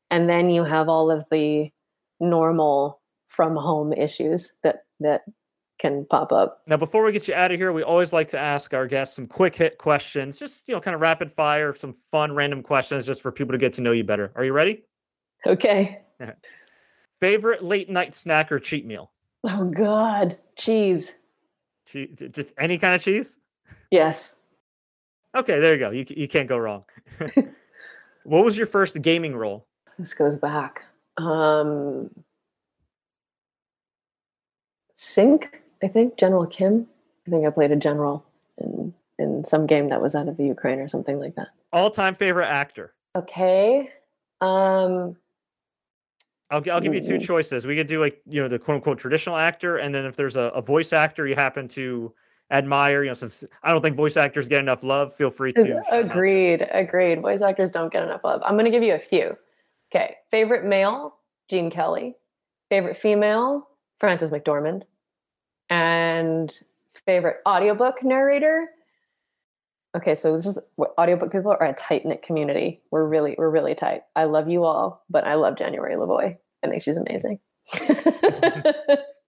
and 0.09 0.29
then 0.29 0.49
you 0.49 0.63
have 0.63 0.89
all 0.89 1.11
of 1.11 1.27
the 1.29 1.69
normal 2.19 3.01
from 3.27 3.55
home 3.55 3.93
issues 3.93 4.57
that 4.63 4.86
that 4.99 5.23
can 5.79 6.05
pop 6.05 6.31
up. 6.31 6.63
Now, 6.67 6.77
before 6.77 7.05
we 7.05 7.11
get 7.11 7.27
you 7.27 7.33
out 7.33 7.51
of 7.51 7.59
here, 7.59 7.71
we 7.71 7.83
always 7.83 8.11
like 8.11 8.27
to 8.29 8.39
ask 8.39 8.73
our 8.73 8.87
guests 8.87 9.15
some 9.15 9.27
quick 9.27 9.55
hit 9.55 9.77
questions, 9.77 10.39
just 10.39 10.67
you 10.67 10.73
know, 10.73 10.81
kind 10.81 10.95
of 10.95 11.01
rapid 11.01 11.31
fire, 11.31 11.75
some 11.75 11.93
fun 11.93 12.33
random 12.33 12.63
questions 12.63 13.05
just 13.05 13.21
for 13.21 13.31
people 13.31 13.51
to 13.51 13.57
get 13.57 13.73
to 13.73 13.81
know 13.81 13.91
you 13.91 14.03
better. 14.03 14.31
Are 14.35 14.43
you 14.43 14.53
ready? 14.53 14.83
Okay. 15.45 16.01
Favorite 17.19 17.63
late 17.63 17.89
night 17.89 18.15
snack 18.15 18.51
or 18.51 18.59
cheat 18.59 18.85
meal? 18.85 19.11
Oh 19.43 19.65
God, 19.65 20.35
cheese. 20.55 21.19
Cheese, 21.85 22.09
just 22.31 22.53
any 22.59 22.77
kind 22.77 22.95
of 22.95 23.01
cheese? 23.01 23.37
Yes. 23.91 24.35
Okay, 25.35 25.59
there 25.59 25.73
you 25.73 25.79
go. 25.79 25.91
You 25.91 26.05
you 26.09 26.27
can't 26.27 26.49
go 26.49 26.57
wrong. 26.57 26.83
what 28.23 28.43
was 28.43 28.57
your 28.57 28.67
first 28.67 29.01
gaming 29.01 29.35
role? 29.35 29.67
This 29.99 30.13
goes 30.13 30.37
back. 30.37 30.83
Um, 31.17 32.09
Sync, 34.97 35.61
I 35.83 35.87
think, 35.87 36.17
General 36.17 36.47
Kim. 36.47 36.87
I 37.27 37.29
think 37.29 37.45
I 37.45 37.51
played 37.51 37.71
a 37.71 37.75
general 37.75 38.25
in 38.57 38.93
in 39.19 39.43
some 39.43 39.67
game 39.67 39.89
that 39.89 40.01
was 40.01 40.15
out 40.15 40.27
of 40.27 40.37
the 40.37 40.45
Ukraine 40.45 40.79
or 40.79 40.87
something 40.87 41.19
like 41.19 41.35
that. 41.35 41.49
All 41.71 41.91
time 41.91 42.15
favorite 42.15 42.47
actor. 42.47 42.93
Okay. 43.15 43.91
Um 44.41 45.15
I'll, 46.49 46.63
I'll 46.71 46.81
give 46.81 46.95
you 46.95 47.01
two 47.01 47.19
choices. 47.19 47.67
We 47.67 47.75
could 47.75 47.87
do 47.87 47.99
like, 47.99 48.21
you 48.25 48.41
know, 48.41 48.47
the 48.47 48.57
quote 48.57 48.75
unquote 48.75 48.97
traditional 48.97 49.35
actor. 49.35 49.77
And 49.77 49.93
then 49.93 50.05
if 50.05 50.15
there's 50.15 50.35
a, 50.35 50.43
a 50.55 50.61
voice 50.61 50.93
actor 50.93 51.27
you 51.27 51.35
happen 51.35 51.67
to 51.69 52.13
admire, 52.51 53.03
you 53.03 53.09
know, 53.09 53.13
since 53.13 53.43
I 53.63 53.71
don't 53.71 53.81
think 53.81 53.97
voice 53.97 54.17
actors 54.17 54.47
get 54.47 54.59
enough 54.59 54.83
love, 54.83 55.15
feel 55.15 55.29
free 55.29 55.53
to. 55.53 55.83
Agreed. 55.91 56.67
Agreed. 56.71 57.21
Voice 57.21 57.41
actors 57.41 57.69
don't 57.69 57.91
get 57.91 58.03
enough 58.03 58.23
love. 58.23 58.41
I'm 58.43 58.53
going 58.53 58.65
to 58.65 58.71
give 58.71 58.83
you 58.83 58.95
a 58.95 58.99
few. 58.99 59.37
Okay. 59.91 60.15
Favorite 60.31 60.63
male, 60.63 61.17
Gene 61.49 61.69
Kelly. 61.69 62.15
Favorite 62.69 62.97
female, 62.97 63.67
Frances 63.99 64.31
McDormand. 64.31 64.83
And 65.69 66.55
favorite 67.05 67.37
audiobook 67.47 68.03
narrator. 68.03 68.67
Okay, 69.95 70.15
so 70.15 70.35
this 70.35 70.45
is 70.45 70.59
what 70.75 70.93
audiobook 70.99 71.31
people 71.31 71.51
are 71.51 71.63
a 71.63 71.73
tight 71.73 72.05
knit 72.05 72.21
community. 72.21 72.81
We're 72.91 73.05
really, 73.05 73.35
we're 73.37 73.49
really 73.49 73.75
tight. 73.75 74.03
I 74.15 74.25
love 74.25 74.49
you 74.49 74.63
all, 74.63 75.03
but 75.09 75.25
I 75.25 75.35
love 75.35 75.57
January 75.57 75.95
LaVoy. 75.95 76.37
I 76.63 76.67
think 76.67 76.81
she's 76.81 76.97
amazing. 76.97 77.39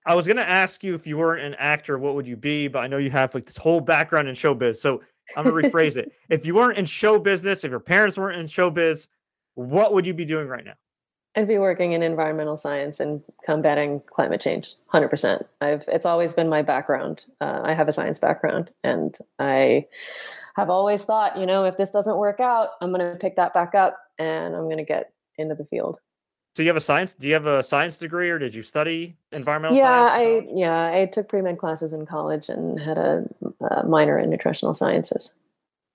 I 0.05 0.15
was 0.15 0.27
gonna 0.27 0.41
ask 0.41 0.83
you 0.83 0.95
if 0.95 1.05
you 1.05 1.17
weren't 1.17 1.43
an 1.43 1.55
actor, 1.55 1.97
what 1.97 2.15
would 2.15 2.27
you 2.27 2.37
be? 2.37 2.67
But 2.67 2.79
I 2.79 2.87
know 2.87 2.97
you 2.97 3.11
have 3.11 3.33
like 3.33 3.45
this 3.45 3.57
whole 3.57 3.79
background 3.81 4.27
in 4.27 4.35
showbiz. 4.35 4.77
So 4.77 5.01
I'm 5.35 5.43
gonna 5.43 5.55
rephrase 5.55 5.97
it. 5.97 6.11
If 6.29 6.45
you 6.45 6.55
weren't 6.55 6.77
in 6.77 6.85
show 6.85 7.19
business, 7.19 7.63
if 7.63 7.71
your 7.71 7.79
parents 7.79 8.17
weren't 8.17 8.39
in 8.39 8.45
showbiz, 8.47 9.07
what 9.55 9.93
would 9.93 10.05
you 10.05 10.13
be 10.13 10.25
doing 10.25 10.47
right 10.47 10.65
now? 10.65 10.73
I'd 11.39 11.47
be 11.47 11.57
working 11.57 11.93
in 11.93 12.03
environmental 12.03 12.57
science 12.57 12.99
and 12.99 13.23
combating 13.45 14.01
climate 14.07 14.41
change. 14.41 14.75
Hundred 14.87 15.07
percent. 15.07 15.47
I've 15.61 15.85
it's 15.87 16.05
always 16.05 16.33
been 16.33 16.49
my 16.49 16.61
background. 16.61 17.23
Uh, 17.39 17.61
I 17.63 17.73
have 17.73 17.87
a 17.87 17.93
science 17.93 18.19
background, 18.19 18.69
and 18.83 19.17
I 19.39 19.85
have 20.57 20.69
always 20.69 21.05
thought, 21.05 21.37
you 21.37 21.45
know, 21.45 21.63
if 21.63 21.77
this 21.77 21.91
doesn't 21.91 22.17
work 22.17 22.41
out, 22.41 22.71
I'm 22.81 22.91
going 22.91 23.09
to 23.09 23.17
pick 23.17 23.37
that 23.37 23.53
back 23.53 23.73
up 23.73 23.97
and 24.17 24.53
I'm 24.53 24.63
going 24.63 24.79
to 24.79 24.83
get 24.83 25.13
into 25.37 25.55
the 25.55 25.63
field. 25.63 25.97
So 26.55 26.61
you 26.61 26.67
have 26.67 26.75
a 26.75 26.81
science? 26.81 27.13
Do 27.13 27.25
you 27.25 27.33
have 27.35 27.45
a 27.45 27.63
science 27.63 27.97
degree, 27.97 28.29
or 28.29 28.37
did 28.37 28.53
you 28.53 28.61
study 28.61 29.15
environmental? 29.31 29.77
Yeah, 29.77 30.09
I 30.11 30.45
yeah 30.53 30.91
I 30.93 31.05
took 31.05 31.29
pre 31.29 31.41
med 31.41 31.57
classes 31.57 31.93
in 31.93 32.05
college 32.05 32.49
and 32.49 32.77
had 32.77 32.97
a, 32.97 33.23
a 33.61 33.85
minor 33.85 34.19
in 34.19 34.29
nutritional 34.29 34.73
sciences 34.73 35.31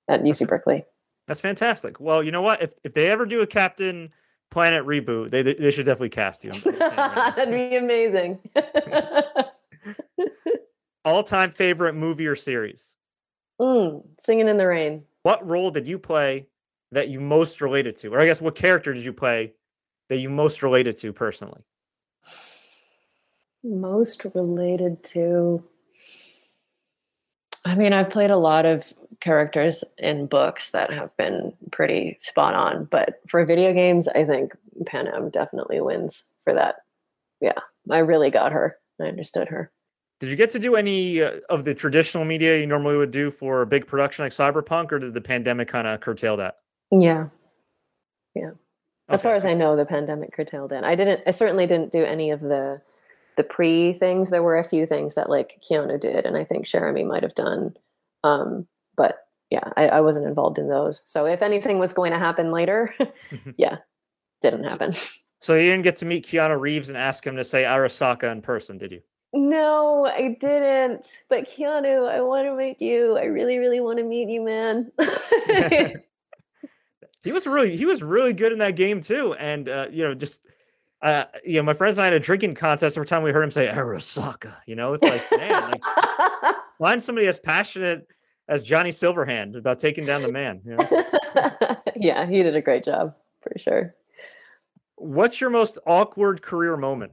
at 0.09 0.23
UC 0.23 0.49
Berkeley. 0.49 0.87
That's 1.27 1.43
fantastic. 1.43 2.01
Well, 2.01 2.23
you 2.23 2.31
know 2.31 2.41
what? 2.41 2.63
If 2.63 2.73
if 2.83 2.95
they 2.95 3.11
ever 3.11 3.27
do 3.27 3.43
a 3.43 3.47
Captain 3.47 4.11
Planet 4.51 4.87
reboot, 4.87 5.31
they 5.31 5.43
they 5.43 5.71
should 5.71 5.87
definitely 5.87 6.11
cast 6.11 6.45
you. 6.45 6.53
That'd 6.79 7.53
be 7.53 7.77
amazing. 7.77 8.39
All 11.05 11.23
time 11.23 11.51
favorite 11.51 11.95
movie 11.95 12.27
or 12.27 12.37
series? 12.37 12.95
Mm, 13.61 14.05
Singing 14.21 14.49
in 14.49 14.57
the 14.57 14.67
Rain. 14.67 15.05
What 15.23 15.47
role 15.47 15.71
did 15.71 15.87
you 15.87 15.99
play 15.99 16.47
that 16.93 17.09
you 17.09 17.21
most 17.21 17.61
related 17.61 17.97
to, 17.99 18.15
or 18.15 18.21
I 18.21 18.27
guess 18.27 18.41
what 18.41 18.55
character 18.55 18.95
did 18.95 19.05
you 19.05 19.13
play 19.13 19.53
that 20.09 20.19
you 20.19 20.31
most 20.31 20.63
related 20.63 20.97
to 20.99 21.13
personally? 21.13 21.63
Most 23.63 24.25
related 24.35 25.03
to. 25.05 25.65
I 27.65 27.75
mean, 27.77 27.93
I've 27.93 28.11
played 28.11 28.31
a 28.31 28.37
lot 28.37 28.67
of 28.67 28.93
characters 29.21 29.83
in 29.99 30.27
books 30.27 30.71
that 30.71 30.93
have 30.93 31.17
been 31.17 31.53
pretty 31.73 32.19
spot 32.21 32.55
on. 32.55 32.85
But 32.85 33.21
for 33.29 33.45
video 33.45 33.73
games, 33.73 34.07
I 34.09 34.25
think 34.25 34.53
Panam 34.83 35.33
definitely 35.33 35.81
wins 35.81 36.35
for 36.45 36.55
that. 36.55 36.77
Yeah, 37.41 37.59
I 37.91 37.99
really 37.99 38.31
got 38.31 38.53
her. 38.53 38.77
I 39.01 39.05
understood 39.05 39.49
her. 39.49 39.73
Did 40.21 40.31
you 40.31 40.37
get 40.37 40.51
to 40.51 40.59
do 40.59 40.77
any 40.77 41.23
uh, 41.23 41.41
of 41.49 41.65
the 41.65 41.75
traditional 41.75 42.25
media 42.25 42.59
you 42.59 42.67
normally 42.67 42.97
would 42.97 43.11
do 43.11 43.31
for 43.31 43.63
a 43.63 43.67
big 43.67 43.87
production 43.87 44.25
like 44.25 44.33
Cyberpunk, 44.33 44.93
or 44.93 44.99
did 44.99 45.15
the 45.15 45.21
pandemic 45.21 45.69
kind 45.69 45.87
of 45.87 46.01
curtail 46.01 46.37
that? 46.37 46.57
Yeah, 46.93 47.29
yeah. 48.35 48.51
As 49.09 49.21
far 49.21 49.35
as 49.35 49.45
I 49.45 49.53
know, 49.53 49.77
the 49.77 49.85
pandemic 49.85 50.33
curtailed 50.33 50.73
it. 50.73 50.83
I 50.83 50.95
didn't. 50.95 51.21
I 51.27 51.31
certainly 51.31 51.67
didn't 51.67 51.93
do 51.93 52.05
any 52.05 52.31
of 52.31 52.41
the 52.41 52.81
the 53.37 53.45
pre 53.45 53.93
things. 53.93 54.31
There 54.31 54.43
were 54.43 54.59
a 54.59 54.65
few 54.65 54.87
things 54.87 55.15
that 55.15 55.31
like 55.31 55.61
Keanu 55.63 56.01
did, 56.01 56.27
and 56.27 56.37
I 56.37 56.45
think 56.45 56.67
Jeremy 56.67 57.05
might 57.05 57.23
have 57.23 57.35
done. 57.35 57.75
Um, 58.23 58.67
but 58.97 59.27
yeah, 59.51 59.71
I, 59.77 59.89
I 59.89 60.01
wasn't 60.01 60.27
involved 60.27 60.59
in 60.59 60.69
those. 60.69 61.03
So 61.05 61.27
if 61.27 61.43
anything 61.43 61.79
was 61.79 61.93
going 61.93 62.13
to 62.13 62.19
happen 62.19 62.51
later, 62.51 62.95
yeah, 63.57 63.79
didn't 64.43 64.65
happen. 64.65 64.95
So 65.41 65.55
you 65.55 65.71
didn't 65.71 65.85
get 65.85 65.97
to 65.97 66.07
meet 66.07 66.27
Keanu 66.27 66.59
Reeves 66.59 66.89
and 66.89 66.97
ask 66.97 67.27
him 67.27 67.37
to 67.37 67.45
say 67.45 67.65
Arasaka 67.65 68.33
in 68.33 68.41
person, 68.41 68.79
did 68.79 68.93
you? 68.93 69.01
No, 69.35 70.07
I 70.07 70.37
didn't. 70.41 71.07
But 71.29 71.49
Keanu, 71.49 72.09
I 72.09 72.21
want 72.21 72.47
to 72.47 72.55
meet 72.55 72.81
you. 72.81 73.19
I 73.19 73.25
really, 73.25 73.59
really 73.59 73.81
want 73.81 73.99
to 73.99 74.05
meet 74.05 74.29
you, 74.29 74.43
man. 74.43 74.93
he 77.25 77.33
was 77.33 77.47
really 77.47 77.77
he 77.77 77.85
was 77.85 78.03
really 78.03 78.33
good 78.33 78.53
in 78.53 78.59
that 78.59 78.77
game 78.77 79.01
too. 79.01 79.35
And 79.35 79.69
uh, 79.69 79.89
you 79.91 80.05
know, 80.05 80.15
just 80.15 80.47
uh, 81.05 81.27
you 81.45 81.57
know, 81.57 81.63
my 81.63 81.75
friends 81.75 81.99
and 81.99 82.03
I 82.03 82.07
had 82.07 82.15
a 82.15 82.21
drinking 82.21 82.55
contest 82.55 82.97
every 82.97 83.07
time 83.07 83.23
we 83.23 83.31
heard 83.31 83.45
him 83.45 83.51
say 83.51 83.69
Arasaka. 83.69 84.55
You 84.67 84.75
know, 84.75 84.95
it's 84.95 85.03
like, 85.03 85.23
man, 85.39 85.71
like, 85.71 86.55
find 86.79 87.03
somebody 87.03 87.27
as 87.27 87.39
passionate 87.39 88.09
as 88.49 88.65
Johnny 88.65 88.91
Silverhand 88.91 89.55
about 89.55 89.79
taking 89.79 90.07
down 90.07 90.23
the 90.23 90.33
man. 90.33 90.63
You 90.65 90.77
know? 90.77 91.77
yeah, 91.97 92.27
he 92.27 92.43
did 92.43 92.57
a 92.57 92.63
great 92.63 92.85
job 92.85 93.15
for 93.43 93.53
sure. 93.59 93.95
What's 94.97 95.43
your 95.43 95.51
most 95.51 95.77
awkward 95.87 96.41
career 96.41 96.79
moment? 96.79 97.13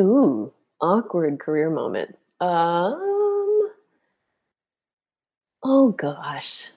Ooh, 0.00 0.52
awkward 0.80 1.38
career 1.38 1.70
moment. 1.70 2.16
Um, 2.40 3.70
oh 5.62 5.94
gosh, 5.96 6.70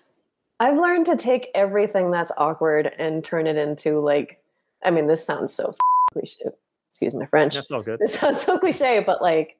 I've 0.59 0.77
learned 0.77 1.07
to 1.07 1.17
take 1.17 1.49
everything 1.55 2.11
that's 2.11 2.31
awkward 2.37 2.93
and 2.99 3.23
turn 3.23 3.47
it 3.47 3.57
into 3.57 3.99
like, 3.99 4.39
I 4.83 4.91
mean, 4.91 5.07
this 5.07 5.25
sounds 5.25 5.55
so 5.55 5.75
cliche. 6.17 6.49
Excuse 6.89 7.13
my 7.13 7.25
French. 7.25 7.55
That's 7.55 7.71
all 7.71 7.83
good. 7.83 7.99
It 8.01 8.11
sounds 8.11 8.41
so 8.41 8.57
cliche, 8.57 9.03
but 9.05 9.21
like, 9.21 9.57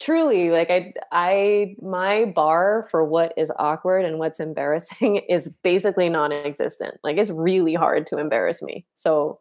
truly, 0.00 0.50
like 0.50 0.70
I, 0.70 0.92
I, 1.12 1.76
my 1.82 2.26
bar 2.26 2.86
for 2.90 3.04
what 3.04 3.34
is 3.36 3.52
awkward 3.58 4.04
and 4.04 4.18
what's 4.18 4.40
embarrassing 4.40 5.16
is 5.28 5.48
basically 5.62 6.08
non-existent. 6.08 6.94
Like, 7.02 7.16
it's 7.16 7.30
really 7.30 7.74
hard 7.74 8.06
to 8.08 8.18
embarrass 8.18 8.62
me. 8.62 8.86
So, 8.94 9.40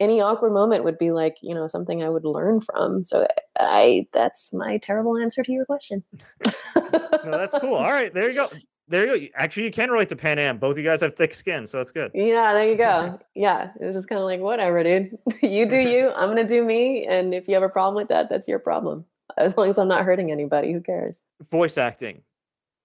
any 0.00 0.20
awkward 0.20 0.52
moment 0.52 0.82
would 0.82 0.98
be 0.98 1.12
like 1.12 1.36
you 1.42 1.54
know 1.54 1.68
something 1.68 2.02
i 2.02 2.08
would 2.08 2.24
learn 2.24 2.60
from 2.60 3.04
so 3.04 3.24
i 3.60 4.04
that's 4.12 4.52
my 4.52 4.76
terrible 4.78 5.16
answer 5.16 5.44
to 5.44 5.52
your 5.52 5.64
question 5.64 6.02
no 6.44 7.38
that's 7.38 7.54
cool 7.60 7.74
all 7.74 7.92
right 7.92 8.12
there 8.12 8.28
you 8.28 8.34
go 8.34 8.48
there 8.88 9.16
you 9.16 9.28
go 9.28 9.32
actually 9.36 9.64
you 9.64 9.70
can 9.70 9.90
relate 9.90 10.08
to 10.08 10.16
panam 10.16 10.58
both 10.58 10.72
of 10.72 10.78
you 10.78 10.84
guys 10.84 11.00
have 11.00 11.14
thick 11.14 11.34
skin 11.34 11.66
so 11.66 11.78
that's 11.78 11.90
good 11.90 12.10
yeah 12.14 12.52
there 12.52 12.68
you 12.68 12.76
go 12.76 13.18
yeah 13.34 13.70
it's 13.80 13.96
just 13.96 14.08
kind 14.08 14.20
of 14.20 14.24
like 14.24 14.40
whatever 14.40 14.82
dude 14.82 15.16
you 15.42 15.66
do 15.66 15.78
you 15.78 16.10
i'm 16.10 16.28
gonna 16.28 16.46
do 16.46 16.64
me 16.64 17.06
and 17.06 17.34
if 17.34 17.48
you 17.48 17.54
have 17.54 17.62
a 17.62 17.68
problem 17.68 17.94
with 17.94 18.08
that 18.08 18.28
that's 18.28 18.48
your 18.48 18.58
problem 18.58 19.04
as 19.38 19.56
long 19.56 19.68
as 19.68 19.78
i'm 19.78 19.88
not 19.88 20.04
hurting 20.04 20.30
anybody 20.30 20.72
who 20.72 20.80
cares 20.80 21.22
voice 21.50 21.78
acting 21.78 22.22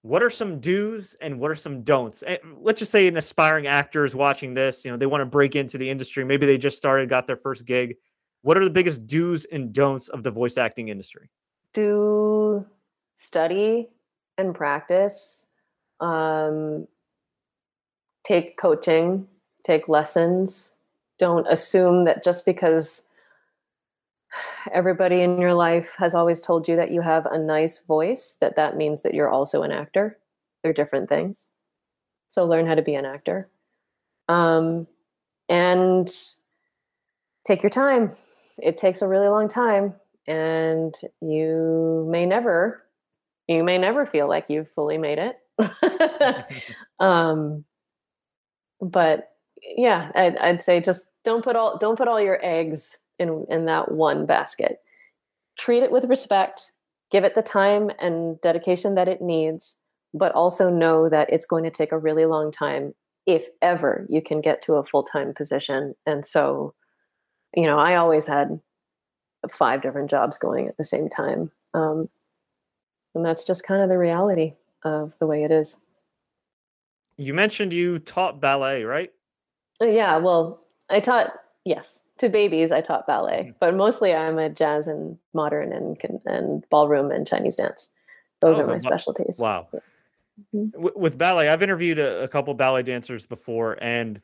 what 0.07 0.23
are 0.23 0.29
some 0.29 0.59
do's 0.59 1.15
and 1.19 1.37
what 1.37 1.51
are 1.51 1.55
some 1.55 1.83
don'ts? 1.83 2.21
And 2.23 2.35
eh, 2.35 2.47
let's 2.61 2.79
just 2.79 2.91
say 2.91 3.07
an 3.07 3.17
aspiring 3.17 3.67
actor 3.67 4.05
is 4.05 4.15
watching 4.15 4.53
this, 4.53 4.85
you 4.85 4.91
know, 4.91 4.95
they 4.95 5.05
want 5.05 5.21
to 5.21 5.25
break 5.25 5.55
into 5.55 5.77
the 5.77 5.89
industry. 5.89 6.23
Maybe 6.23 6.45
they 6.45 6.57
just 6.57 6.77
started, 6.77 7.09
got 7.09 7.27
their 7.27 7.35
first 7.35 7.65
gig. 7.65 7.95
What 8.41 8.57
are 8.57 8.63
the 8.63 8.69
biggest 8.69 9.05
do's 9.05 9.45
and 9.51 9.73
don'ts 9.73 10.07
of 10.07 10.23
the 10.23 10.31
voice 10.31 10.57
acting 10.57 10.87
industry? 10.87 11.29
Do 11.73 12.65
study 13.13 13.89
and 14.37 14.55
practice. 14.55 15.46
Um, 15.99 16.87
take 18.23 18.57
coaching, 18.57 19.27
take 19.63 19.87
lessons. 19.87 20.75
Don't 21.19 21.47
assume 21.49 22.05
that 22.05 22.23
just 22.23 22.45
because 22.45 23.09
everybody 24.71 25.21
in 25.21 25.39
your 25.39 25.53
life 25.53 25.95
has 25.97 26.13
always 26.13 26.41
told 26.41 26.67
you 26.67 26.75
that 26.75 26.91
you 26.91 27.01
have 27.01 27.25
a 27.25 27.39
nice 27.39 27.85
voice 27.85 28.37
that 28.41 28.55
that 28.55 28.77
means 28.77 29.01
that 29.01 29.13
you're 29.13 29.29
also 29.29 29.63
an 29.63 29.71
actor. 29.71 30.17
They're 30.61 30.73
different 30.73 31.09
things. 31.09 31.47
So 32.27 32.45
learn 32.45 32.67
how 32.67 32.75
to 32.75 32.81
be 32.81 32.95
an 32.95 33.05
actor. 33.05 33.49
Um, 34.27 34.87
and 35.49 36.09
take 37.45 37.63
your 37.63 37.69
time. 37.69 38.11
It 38.57 38.77
takes 38.77 39.01
a 39.01 39.07
really 39.07 39.29
long 39.29 39.47
time 39.47 39.93
and 40.27 40.93
you 41.21 42.05
may 42.09 42.25
never 42.25 42.83
you 43.47 43.63
may 43.63 43.77
never 43.77 44.05
feel 44.05 44.27
like 44.27 44.49
you've 44.49 44.69
fully 44.69 44.97
made 44.97 45.19
it 45.19 45.39
um, 46.99 47.63
but 48.81 49.31
yeah 49.61 50.11
I'd, 50.15 50.37
I'd 50.37 50.61
say 50.61 50.79
just 50.79 51.07
don't 51.25 51.43
put 51.43 51.55
all 51.55 51.77
don't 51.77 51.97
put 51.97 52.07
all 52.07 52.21
your 52.21 52.39
eggs 52.43 52.97
in 53.19 53.45
in 53.49 53.65
that 53.65 53.91
one 53.91 54.25
basket. 54.25 54.79
Treat 55.57 55.83
it 55.83 55.91
with 55.91 56.05
respect 56.05 56.71
give 57.09 57.23
it 57.23 57.35
the 57.35 57.41
time 57.41 57.89
and 57.99 58.39
dedication 58.41 58.95
that 58.95 59.07
it 59.07 59.21
needs 59.21 59.77
but 60.13 60.33
also 60.33 60.69
know 60.69 61.09
that 61.09 61.31
it's 61.31 61.45
going 61.45 61.63
to 61.63 61.69
take 61.69 61.91
a 61.91 61.97
really 61.97 62.25
long 62.25 62.51
time 62.51 62.93
if 63.25 63.47
ever 63.61 64.05
you 64.09 64.21
can 64.21 64.41
get 64.41 64.61
to 64.61 64.75
a 64.75 64.83
full-time 64.83 65.33
position. 65.33 65.93
And 66.05 66.25
so 66.25 66.73
you 67.55 67.63
know 67.63 67.79
i 67.79 67.95
always 67.95 68.25
had 68.25 68.59
five 69.49 69.81
different 69.81 70.09
jobs 70.09 70.37
going 70.37 70.67
at 70.67 70.77
the 70.77 70.83
same 70.83 71.09
time 71.09 71.51
um, 71.73 72.09
and 73.15 73.25
that's 73.25 73.43
just 73.43 73.65
kind 73.65 73.81
of 73.81 73.89
the 73.89 73.97
reality 73.97 74.53
of 74.83 75.17
the 75.19 75.27
way 75.27 75.43
it 75.43 75.51
is 75.51 75.85
you 77.17 77.33
mentioned 77.33 77.73
you 77.73 77.99
taught 77.99 78.39
ballet 78.39 78.83
right 78.83 79.11
uh, 79.81 79.85
yeah 79.85 80.17
well 80.17 80.61
i 80.89 80.99
taught 80.99 81.31
yes 81.65 82.01
to 82.17 82.29
babies, 82.29 82.71
I 82.71 82.81
taught 82.81 83.07
ballet, 83.07 83.39
mm-hmm. 83.39 83.51
but 83.59 83.75
mostly 83.75 84.13
I'm 84.13 84.37
a 84.37 84.49
jazz 84.49 84.87
and 84.87 85.17
modern 85.33 85.71
and 85.71 85.97
and 86.25 86.67
ballroom 86.69 87.11
and 87.11 87.27
Chinese 87.27 87.55
dance. 87.55 87.93
Those 88.41 88.57
oh, 88.57 88.61
are 88.61 88.67
my 88.67 88.77
specialties. 88.77 89.39
Wow. 89.39 89.67
Yeah. 89.73 89.79
Mm-hmm. 90.55 90.87
With 90.95 91.17
ballet, 91.17 91.49
I've 91.49 91.63
interviewed 91.63 91.97
a, 91.97 92.23
a, 92.23 92.27
couple 92.27 92.53
ballet 92.53 92.83
dancers 92.83 93.25
before, 93.25 93.77
and 93.81 94.21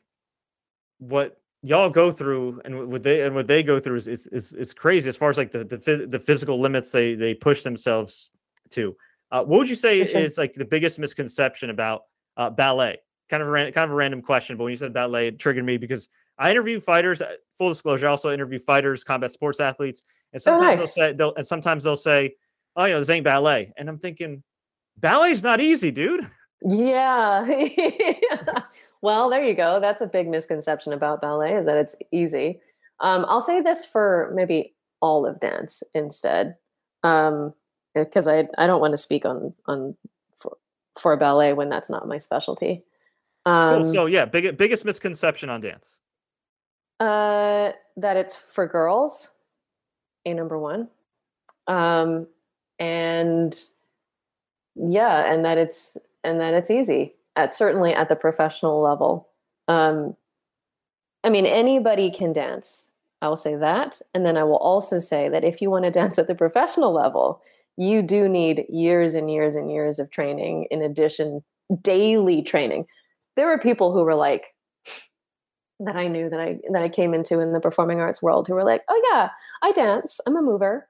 what 0.98 1.40
y'all 1.62 1.90
go 1.90 2.12
through 2.12 2.60
and 2.64 2.88
what 2.88 3.02
they 3.02 3.22
and 3.22 3.34
what 3.34 3.48
they 3.48 3.62
go 3.62 3.80
through 3.80 3.96
is 3.96 4.06
is, 4.06 4.26
is, 4.28 4.52
is 4.52 4.72
crazy 4.72 5.08
as 5.08 5.16
far 5.16 5.30
as 5.30 5.36
like 5.36 5.50
the 5.50 5.64
the, 5.64 6.06
the 6.08 6.18
physical 6.18 6.60
limits 6.60 6.92
they 6.92 7.14
they 7.14 7.34
push 7.34 7.62
themselves 7.62 8.30
to. 8.70 8.96
Uh, 9.30 9.42
what 9.42 9.58
would 9.58 9.68
you 9.68 9.74
say 9.74 10.00
is 10.00 10.38
like 10.38 10.54
the 10.54 10.64
biggest 10.64 10.98
misconception 10.98 11.70
about 11.70 12.02
uh, 12.36 12.50
ballet? 12.50 12.98
Kind 13.30 13.42
of 13.42 13.48
a 13.48 13.50
ran, 13.50 13.72
kind 13.72 13.84
of 13.84 13.90
a 13.90 13.94
random 13.94 14.22
question, 14.22 14.56
but 14.56 14.64
when 14.64 14.72
you 14.72 14.76
said 14.76 14.92
ballet, 14.92 15.28
it 15.28 15.38
triggered 15.38 15.64
me 15.64 15.76
because 15.76 16.08
I 16.38 16.50
interview 16.50 16.80
fighters. 16.80 17.22
Uh, 17.22 17.32
full 17.56 17.68
disclosure, 17.68 18.06
I 18.06 18.10
also 18.10 18.32
interview 18.32 18.58
fighters, 18.58 19.02
combat 19.02 19.32
sports 19.32 19.60
athletes, 19.60 20.02
and 20.32 20.40
oh, 20.40 20.44
sometimes 20.44 20.62
oh, 20.62 20.66
nice. 20.66 20.78
they'll 20.78 20.86
say, 20.88 21.12
they'll, 21.14 21.34
and 21.34 21.46
sometimes 21.46 21.84
they'll 21.84 21.96
say, 21.96 22.34
"Oh, 22.76 22.84
you 22.84 22.94
know, 22.94 22.98
this 23.00 23.08
ain't 23.10 23.24
ballet," 23.24 23.72
and 23.76 23.88
I'm 23.88 23.98
thinking, 23.98 24.42
ballet's 24.98 25.42
not 25.42 25.60
easy, 25.60 25.90
dude. 25.90 26.28
Yeah. 26.62 27.46
well, 29.02 29.30
there 29.30 29.44
you 29.44 29.54
go. 29.54 29.80
That's 29.80 30.00
a 30.00 30.06
big 30.06 30.28
misconception 30.28 30.92
about 30.92 31.20
ballet 31.20 31.56
is 31.56 31.66
that 31.66 31.76
it's 31.76 31.96
easy. 32.12 32.60
Um, 33.00 33.26
I'll 33.28 33.42
say 33.42 33.60
this 33.60 33.84
for 33.84 34.32
maybe 34.34 34.74
all 35.00 35.26
of 35.26 35.40
dance 35.40 35.82
instead, 35.94 36.56
because 37.94 38.28
I 38.28 38.48
I 38.58 38.66
don't 38.66 38.80
want 38.80 38.92
to 38.92 38.98
speak 38.98 39.24
on 39.24 39.54
on 39.66 39.96
for, 40.36 40.56
for 41.00 41.16
ballet 41.16 41.52
when 41.52 41.68
that's 41.68 41.90
not 41.90 42.08
my 42.08 42.18
specialty. 42.18 42.82
Um, 43.46 43.82
cool. 43.82 43.92
So 43.92 44.06
yeah, 44.06 44.24
big, 44.24 44.56
biggest 44.56 44.84
misconception 44.84 45.50
on 45.50 45.60
dance. 45.60 45.98
Uh, 47.00 47.72
that 47.96 48.16
it's 48.16 48.36
for 48.36 48.66
girls. 48.66 49.28
A 50.26 50.32
number 50.32 50.58
one. 50.58 50.88
Um, 51.66 52.26
and 52.78 53.58
yeah, 54.74 55.32
and 55.32 55.44
that 55.44 55.58
it's 55.58 55.96
and 56.22 56.40
that 56.40 56.54
it's 56.54 56.70
easy 56.70 57.14
at 57.36 57.54
certainly 57.54 57.92
at 57.92 58.08
the 58.08 58.16
professional 58.16 58.80
level. 58.80 59.28
Um, 59.68 60.16
I 61.22 61.30
mean, 61.30 61.46
anybody 61.46 62.10
can 62.10 62.32
dance. 62.32 62.88
I 63.22 63.28
will 63.28 63.36
say 63.36 63.56
that, 63.56 64.00
and 64.14 64.26
then 64.26 64.36
I 64.36 64.44
will 64.44 64.58
also 64.58 64.98
say 64.98 65.28
that 65.28 65.44
if 65.44 65.62
you 65.62 65.70
want 65.70 65.84
to 65.84 65.90
dance 66.00 66.18
at 66.18 66.26
the 66.26 66.34
professional 66.34 66.92
level, 66.92 67.42
you 67.76 68.02
do 68.02 68.28
need 68.28 68.64
years 68.68 69.14
and 69.14 69.30
years 69.30 69.54
and 69.54 69.70
years 69.70 69.98
of 69.98 70.10
training 70.10 70.66
in 70.70 70.82
addition 70.82 71.42
daily 71.82 72.42
training 72.42 72.86
there 73.36 73.46
were 73.46 73.58
people 73.58 73.92
who 73.92 74.04
were 74.04 74.14
like 74.14 74.54
that 75.80 75.96
I 75.96 76.08
knew 76.08 76.30
that 76.30 76.40
I 76.40 76.58
that 76.72 76.82
I 76.82 76.88
came 76.88 77.14
into 77.14 77.40
in 77.40 77.52
the 77.52 77.60
performing 77.60 78.00
arts 78.00 78.22
world 78.22 78.46
who 78.46 78.54
were 78.54 78.64
like, 78.64 78.82
"Oh 78.88 79.02
yeah, 79.12 79.30
I 79.62 79.72
dance. 79.72 80.20
I'm 80.26 80.36
a 80.36 80.42
mover." 80.42 80.88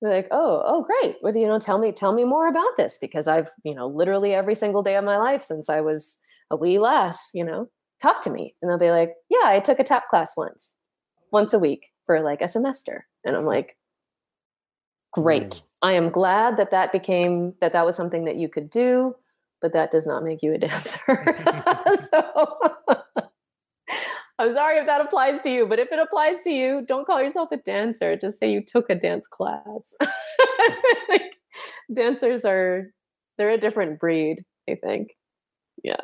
They're 0.00 0.14
like, 0.14 0.28
"Oh, 0.30 0.62
oh 0.64 0.82
great. 0.84 1.16
What 1.20 1.34
do 1.34 1.40
you 1.40 1.46
know? 1.46 1.58
Tell 1.58 1.78
me 1.78 1.92
tell 1.92 2.12
me 2.12 2.24
more 2.24 2.48
about 2.48 2.76
this 2.76 2.98
because 3.00 3.28
I've, 3.28 3.50
you 3.64 3.74
know, 3.74 3.86
literally 3.88 4.34
every 4.34 4.54
single 4.54 4.82
day 4.82 4.96
of 4.96 5.04
my 5.04 5.18
life 5.18 5.42
since 5.42 5.68
I 5.68 5.80
was 5.80 6.18
a 6.50 6.56
wee 6.56 6.78
lass, 6.78 7.30
you 7.34 7.44
know, 7.44 7.68
talk 8.00 8.22
to 8.22 8.30
me." 8.30 8.54
And 8.62 8.70
they'll 8.70 8.78
be 8.78 8.90
like, 8.90 9.14
"Yeah, 9.30 9.44
I 9.44 9.60
took 9.60 9.78
a 9.80 9.84
tap 9.84 10.08
class 10.08 10.36
once. 10.36 10.74
Once 11.32 11.52
a 11.54 11.58
week 11.58 11.88
for 12.06 12.20
like 12.22 12.40
a 12.42 12.48
semester." 12.48 13.06
And 13.24 13.36
I'm 13.36 13.46
like, 13.46 13.76
"Great. 15.12 15.50
Mm. 15.50 15.62
I 15.82 15.92
am 15.92 16.10
glad 16.10 16.56
that 16.56 16.70
that 16.70 16.92
became 16.92 17.54
that 17.60 17.72
that 17.72 17.86
was 17.86 17.96
something 17.96 18.24
that 18.24 18.36
you 18.36 18.48
could 18.48 18.70
do." 18.70 19.14
but 19.62 19.72
that 19.72 19.92
does 19.92 20.06
not 20.06 20.24
make 20.24 20.42
you 20.42 20.52
a 20.52 20.58
dancer. 20.58 21.00
so 22.10 22.58
I'm 24.38 24.52
sorry 24.52 24.78
if 24.78 24.86
that 24.86 25.00
applies 25.00 25.40
to 25.42 25.50
you, 25.50 25.66
but 25.66 25.78
if 25.78 25.92
it 25.92 26.00
applies 26.00 26.42
to 26.42 26.50
you, 26.50 26.84
don't 26.86 27.06
call 27.06 27.22
yourself 27.22 27.50
a 27.52 27.56
dancer. 27.58 28.16
Just 28.16 28.38
say 28.38 28.50
you 28.50 28.62
took 28.62 28.90
a 28.90 28.96
dance 28.96 29.28
class. 29.28 29.94
like, 31.08 31.36
dancers 31.94 32.44
are 32.44 32.92
they're 33.38 33.50
a 33.50 33.58
different 33.58 34.00
breed, 34.00 34.44
I 34.68 34.74
think. 34.74 35.14
Yeah. 35.84 36.00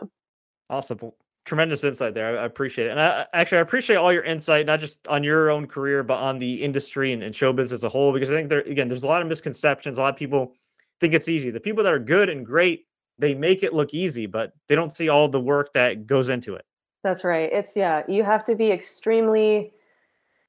Awesome. 0.71 1.13
Tremendous 1.49 1.83
insight 1.83 2.13
there. 2.13 2.39
I, 2.39 2.45
appreciate 2.45 2.89
it. 2.89 2.91
And 2.91 3.01
I, 3.01 3.25
actually, 3.33 3.57
I 3.57 3.61
appreciate 3.63 3.97
all 3.97 4.13
your 4.13 4.23
insight, 4.23 4.67
not 4.67 4.81
just 4.81 5.09
on 5.09 5.25
your 5.25 5.49
own 5.51 5.67
career, 5.67 6.03
but 6.03 6.19
on 6.19 6.37
the 6.37 6.63
industry 6.63 7.15
and, 7.15 7.23
and 7.23 7.35
showbiz 7.35 7.73
as 7.73 7.83
a 7.85 7.89
whole, 7.89 8.13
because 8.13 8.29
I 8.29 8.35
think 8.35 8.51
there, 8.51 8.61
again, 8.61 8.87
there's 8.87 9.03
a 9.03 9.07
lot 9.07 9.23
of 9.23 9.29
misconceptions. 9.29 9.97
A 9.97 10.03
lot 10.03 10.13
of 10.13 10.19
people 10.19 10.53
think 11.01 11.15
it's 11.15 11.27
easy. 11.27 11.51
The 11.51 11.59
people 11.59 11.83
that 11.85 11.93
are 11.95 11.99
good 11.99 12.29
and 12.29 12.45
great, 12.45 12.87
they 13.19 13.33
make 13.33 13.63
it 13.63 13.73
look 13.73 13.95
easy, 13.95 14.27
but 14.27 14.53
they 14.67 14.75
don't 14.75 14.95
see 14.95 15.09
all 15.09 15.27
the 15.27 15.41
work 15.41 15.73
that 15.73 16.07
goes 16.07 16.29
into 16.29 16.55
it. 16.55 16.67
That's 17.03 17.25
right. 17.25 17.49
It's 17.51 17.75
yeah, 17.75 18.03
you 18.07 18.25
have 18.25 18.45
to 18.45 18.55
be 18.55 18.71
extremely 18.71 19.73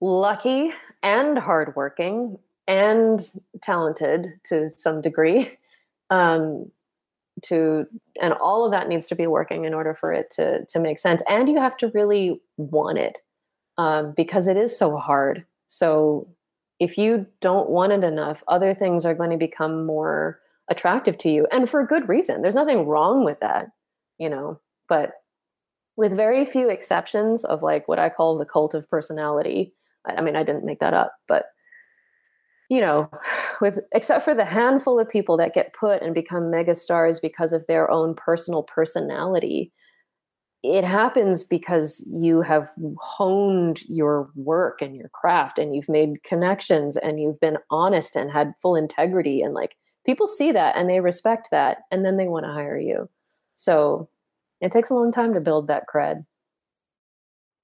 lucky 0.01 0.71
and 1.01 1.37
hardworking 1.37 2.37
and 2.67 3.25
talented 3.61 4.33
to 4.49 4.69
some 4.69 4.99
degree. 5.01 5.57
Um, 6.11 6.71
to 7.43 7.85
and 8.21 8.33
all 8.33 8.65
of 8.65 8.71
that 8.71 8.87
needs 8.87 9.07
to 9.07 9.15
be 9.15 9.27
working 9.27 9.65
in 9.65 9.73
order 9.73 9.93
for 9.93 10.11
it 10.13 10.29
to 10.31 10.65
to 10.65 10.79
make 10.79 10.99
sense. 10.99 11.21
And 11.27 11.49
you 11.49 11.59
have 11.59 11.77
to 11.77 11.91
really 11.93 12.41
want 12.57 12.97
it 12.97 13.19
um, 13.77 14.13
because 14.15 14.47
it 14.47 14.57
is 14.57 14.77
so 14.77 14.97
hard. 14.97 15.45
So 15.67 16.27
if 16.79 16.97
you 16.97 17.25
don't 17.41 17.69
want 17.69 17.91
it 17.91 18.03
enough, 18.03 18.43
other 18.47 18.73
things 18.73 19.05
are 19.05 19.15
going 19.15 19.31
to 19.31 19.37
become 19.37 19.85
more 19.85 20.39
attractive 20.69 21.17
to 21.17 21.29
you, 21.29 21.47
and 21.51 21.69
for 21.69 21.85
good 21.85 22.07
reason. 22.07 22.41
There's 22.41 22.55
nothing 22.55 22.85
wrong 22.85 23.25
with 23.25 23.39
that, 23.39 23.67
you 24.17 24.29
know. 24.29 24.59
But 24.87 25.13
with 25.99 26.15
very 26.15 26.45
few 26.45 26.69
exceptions 26.69 27.43
of 27.43 27.61
like 27.61 27.87
what 27.87 27.99
I 27.99 28.07
call 28.07 28.37
the 28.37 28.45
cult 28.45 28.73
of 28.73 28.89
personality. 28.89 29.73
I 30.05 30.21
mean, 30.21 30.37
I 30.37 30.43
didn't 30.43 30.63
make 30.63 30.79
that 30.79 30.93
up, 30.93 31.13
but 31.27 31.47
you 32.69 32.79
know, 32.79 33.09
with 33.61 33.79
except 33.93 34.23
for 34.23 34.35
the 34.35 34.45
handful 34.45 34.99
of 34.99 35.09
people 35.09 35.35
that 35.37 35.53
get 35.53 35.73
put 35.73 36.01
and 36.01 36.13
become 36.13 36.43
megastars 36.43 37.21
because 37.21 37.51
of 37.51 37.65
their 37.67 37.89
own 37.89 38.13
personal 38.13 38.63
personality, 38.63 39.71
it 40.61 40.83
happens 40.83 41.43
because 41.43 42.07
you 42.13 42.41
have 42.41 42.69
honed 42.99 43.81
your 43.87 44.29
work 44.35 44.81
and 44.81 44.95
your 44.95 45.09
craft 45.09 45.57
and 45.57 45.75
you've 45.75 45.89
made 45.89 46.23
connections 46.23 46.95
and 46.95 47.19
you've 47.19 47.39
been 47.39 47.57
honest 47.71 48.15
and 48.15 48.29
had 48.29 48.53
full 48.61 48.75
integrity 48.75 49.41
and 49.41 49.53
like 49.53 49.75
people 50.05 50.27
see 50.27 50.51
that 50.51 50.75
and 50.77 50.89
they 50.89 50.99
respect 50.99 51.47
that 51.51 51.79
and 51.91 52.05
then 52.05 52.17
they 52.17 52.27
want 52.27 52.45
to 52.45 52.51
hire 52.51 52.77
you. 52.77 53.09
So 53.55 54.09
it 54.61 54.71
takes 54.71 54.89
a 54.89 54.95
long 54.95 55.11
time 55.11 55.33
to 55.33 55.41
build 55.41 55.67
that 55.67 55.85
cred. 55.93 56.25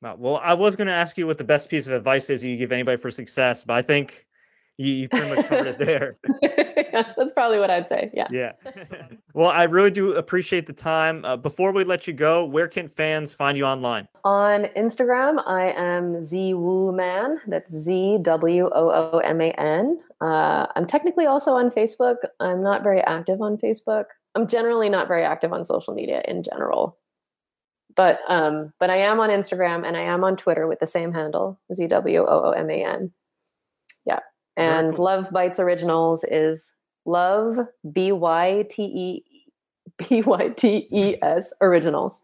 Well, 0.02 0.40
I 0.44 0.54
was 0.54 0.76
going 0.76 0.88
to 0.88 0.94
ask 0.94 1.18
you 1.18 1.26
what 1.26 1.40
the 1.40 1.44
best 1.44 1.68
piece 1.68 1.88
of 1.88 1.94
advice 1.94 2.30
is 2.30 2.44
you 2.44 2.58
give 2.58 2.72
anybody 2.72 2.98
for 2.98 3.10
success, 3.10 3.64
but 3.64 3.74
I 3.74 3.82
think 3.82 4.28
you, 4.78 4.94
you 4.94 5.10
pretty 5.10 5.36
much 5.36 5.48
covered 5.48 5.68
it 5.68 5.78
there. 5.80 6.16
yeah, 6.42 7.14
that's 7.18 7.34
probably 7.34 7.60
what 7.60 7.70
I'd 7.70 7.88
say. 7.88 8.12
Yeah. 8.14 8.28
Yeah. 8.30 8.52
well, 9.34 9.50
I 9.50 9.64
really 9.64 9.92
do 9.92 10.14
appreciate 10.14 10.68
the 10.68 10.74
time. 10.74 11.24
Uh, 11.24 11.38
before 11.38 11.72
we 11.72 11.84
let 11.84 12.08
you 12.08 12.14
go, 12.14 12.46
where 12.46 12.68
can 12.68 12.90
fans 12.90 13.34
find 13.34 13.58
you 13.58 13.66
online? 13.66 14.08
On 14.24 14.66
Instagram, 14.78 15.42
I 15.46 15.72
am 15.72 16.22
Z 16.22 16.54
Woo 16.54 16.92
Man. 16.92 17.40
That's 17.48 17.72
Z 17.74 18.20
W 18.22 18.70
O 18.74 19.12
O 19.14 19.20
M 19.20 19.42
A 19.42 19.52
N. 19.52 20.00
Uh, 20.22 20.68
I'm 20.76 20.86
technically 20.86 21.26
also 21.26 21.54
on 21.54 21.70
Facebook. 21.70 22.18
I'm 22.40 22.64
not 22.64 22.84
very 22.84 23.02
active 23.02 23.42
on 23.42 23.58
Facebook. 23.58 24.06
I'm 24.36 24.48
generally 24.48 24.90
not 24.90 25.08
very 25.08 25.24
active 25.24 25.54
on 25.54 25.64
social 25.64 25.94
media 25.94 26.22
in 26.28 26.44
general. 26.44 26.98
But 27.96 28.20
um, 28.28 28.74
but 28.80 28.90
I 28.90 28.98
am 28.98 29.22
on 29.22 29.30
Instagram 29.30 29.88
and 29.88 29.96
I 29.96 30.02
am 30.02 30.26
on 30.26 30.36
Twitter 30.36 30.68
with 30.68 30.82
the 30.82 30.88
same 30.88 31.14
handle, 31.14 31.60
Z 31.74 31.88
W 31.88 32.26
O 32.28 32.48
O 32.48 32.52
M 32.52 32.70
A 32.70 32.84
N. 32.84 33.12
And 34.58 34.96
cool. 34.96 35.06
Love 35.06 35.30
Bytes 35.30 35.60
Originals 35.60 36.24
is 36.26 36.72
Love 37.06 37.60
B 37.92 38.12
Y 38.12 38.66
T 38.70 38.84
E 38.84 39.24
B 39.98 40.22
Y 40.22 40.50
T 40.50 40.88
E 40.92 41.16
S 41.22 41.54
Originals. 41.62 42.22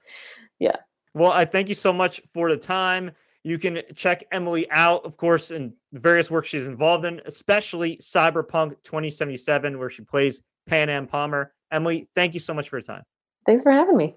Yeah. 0.59 0.77
Well, 1.13 1.31
I 1.31 1.45
thank 1.45 1.69
you 1.69 1.75
so 1.75 1.91
much 1.91 2.21
for 2.33 2.49
the 2.49 2.57
time. 2.57 3.11
You 3.43 3.57
can 3.57 3.81
check 3.95 4.23
Emily 4.31 4.69
out, 4.69 5.03
of 5.03 5.17
course, 5.17 5.51
in 5.51 5.73
the 5.91 5.99
various 5.99 6.29
work 6.29 6.45
she's 6.45 6.67
involved 6.67 7.05
in, 7.05 7.21
especially 7.25 7.97
Cyberpunk 7.97 8.75
2077, 8.83 9.79
where 9.79 9.89
she 9.89 10.03
plays 10.03 10.41
Panam 10.69 11.09
Palmer. 11.09 11.53
Emily, 11.71 12.07
thank 12.13 12.33
you 12.33 12.39
so 12.39 12.53
much 12.53 12.69
for 12.69 12.77
your 12.77 12.83
time. 12.83 13.03
Thanks 13.45 13.63
for 13.63 13.71
having 13.71 13.97
me. 13.97 14.15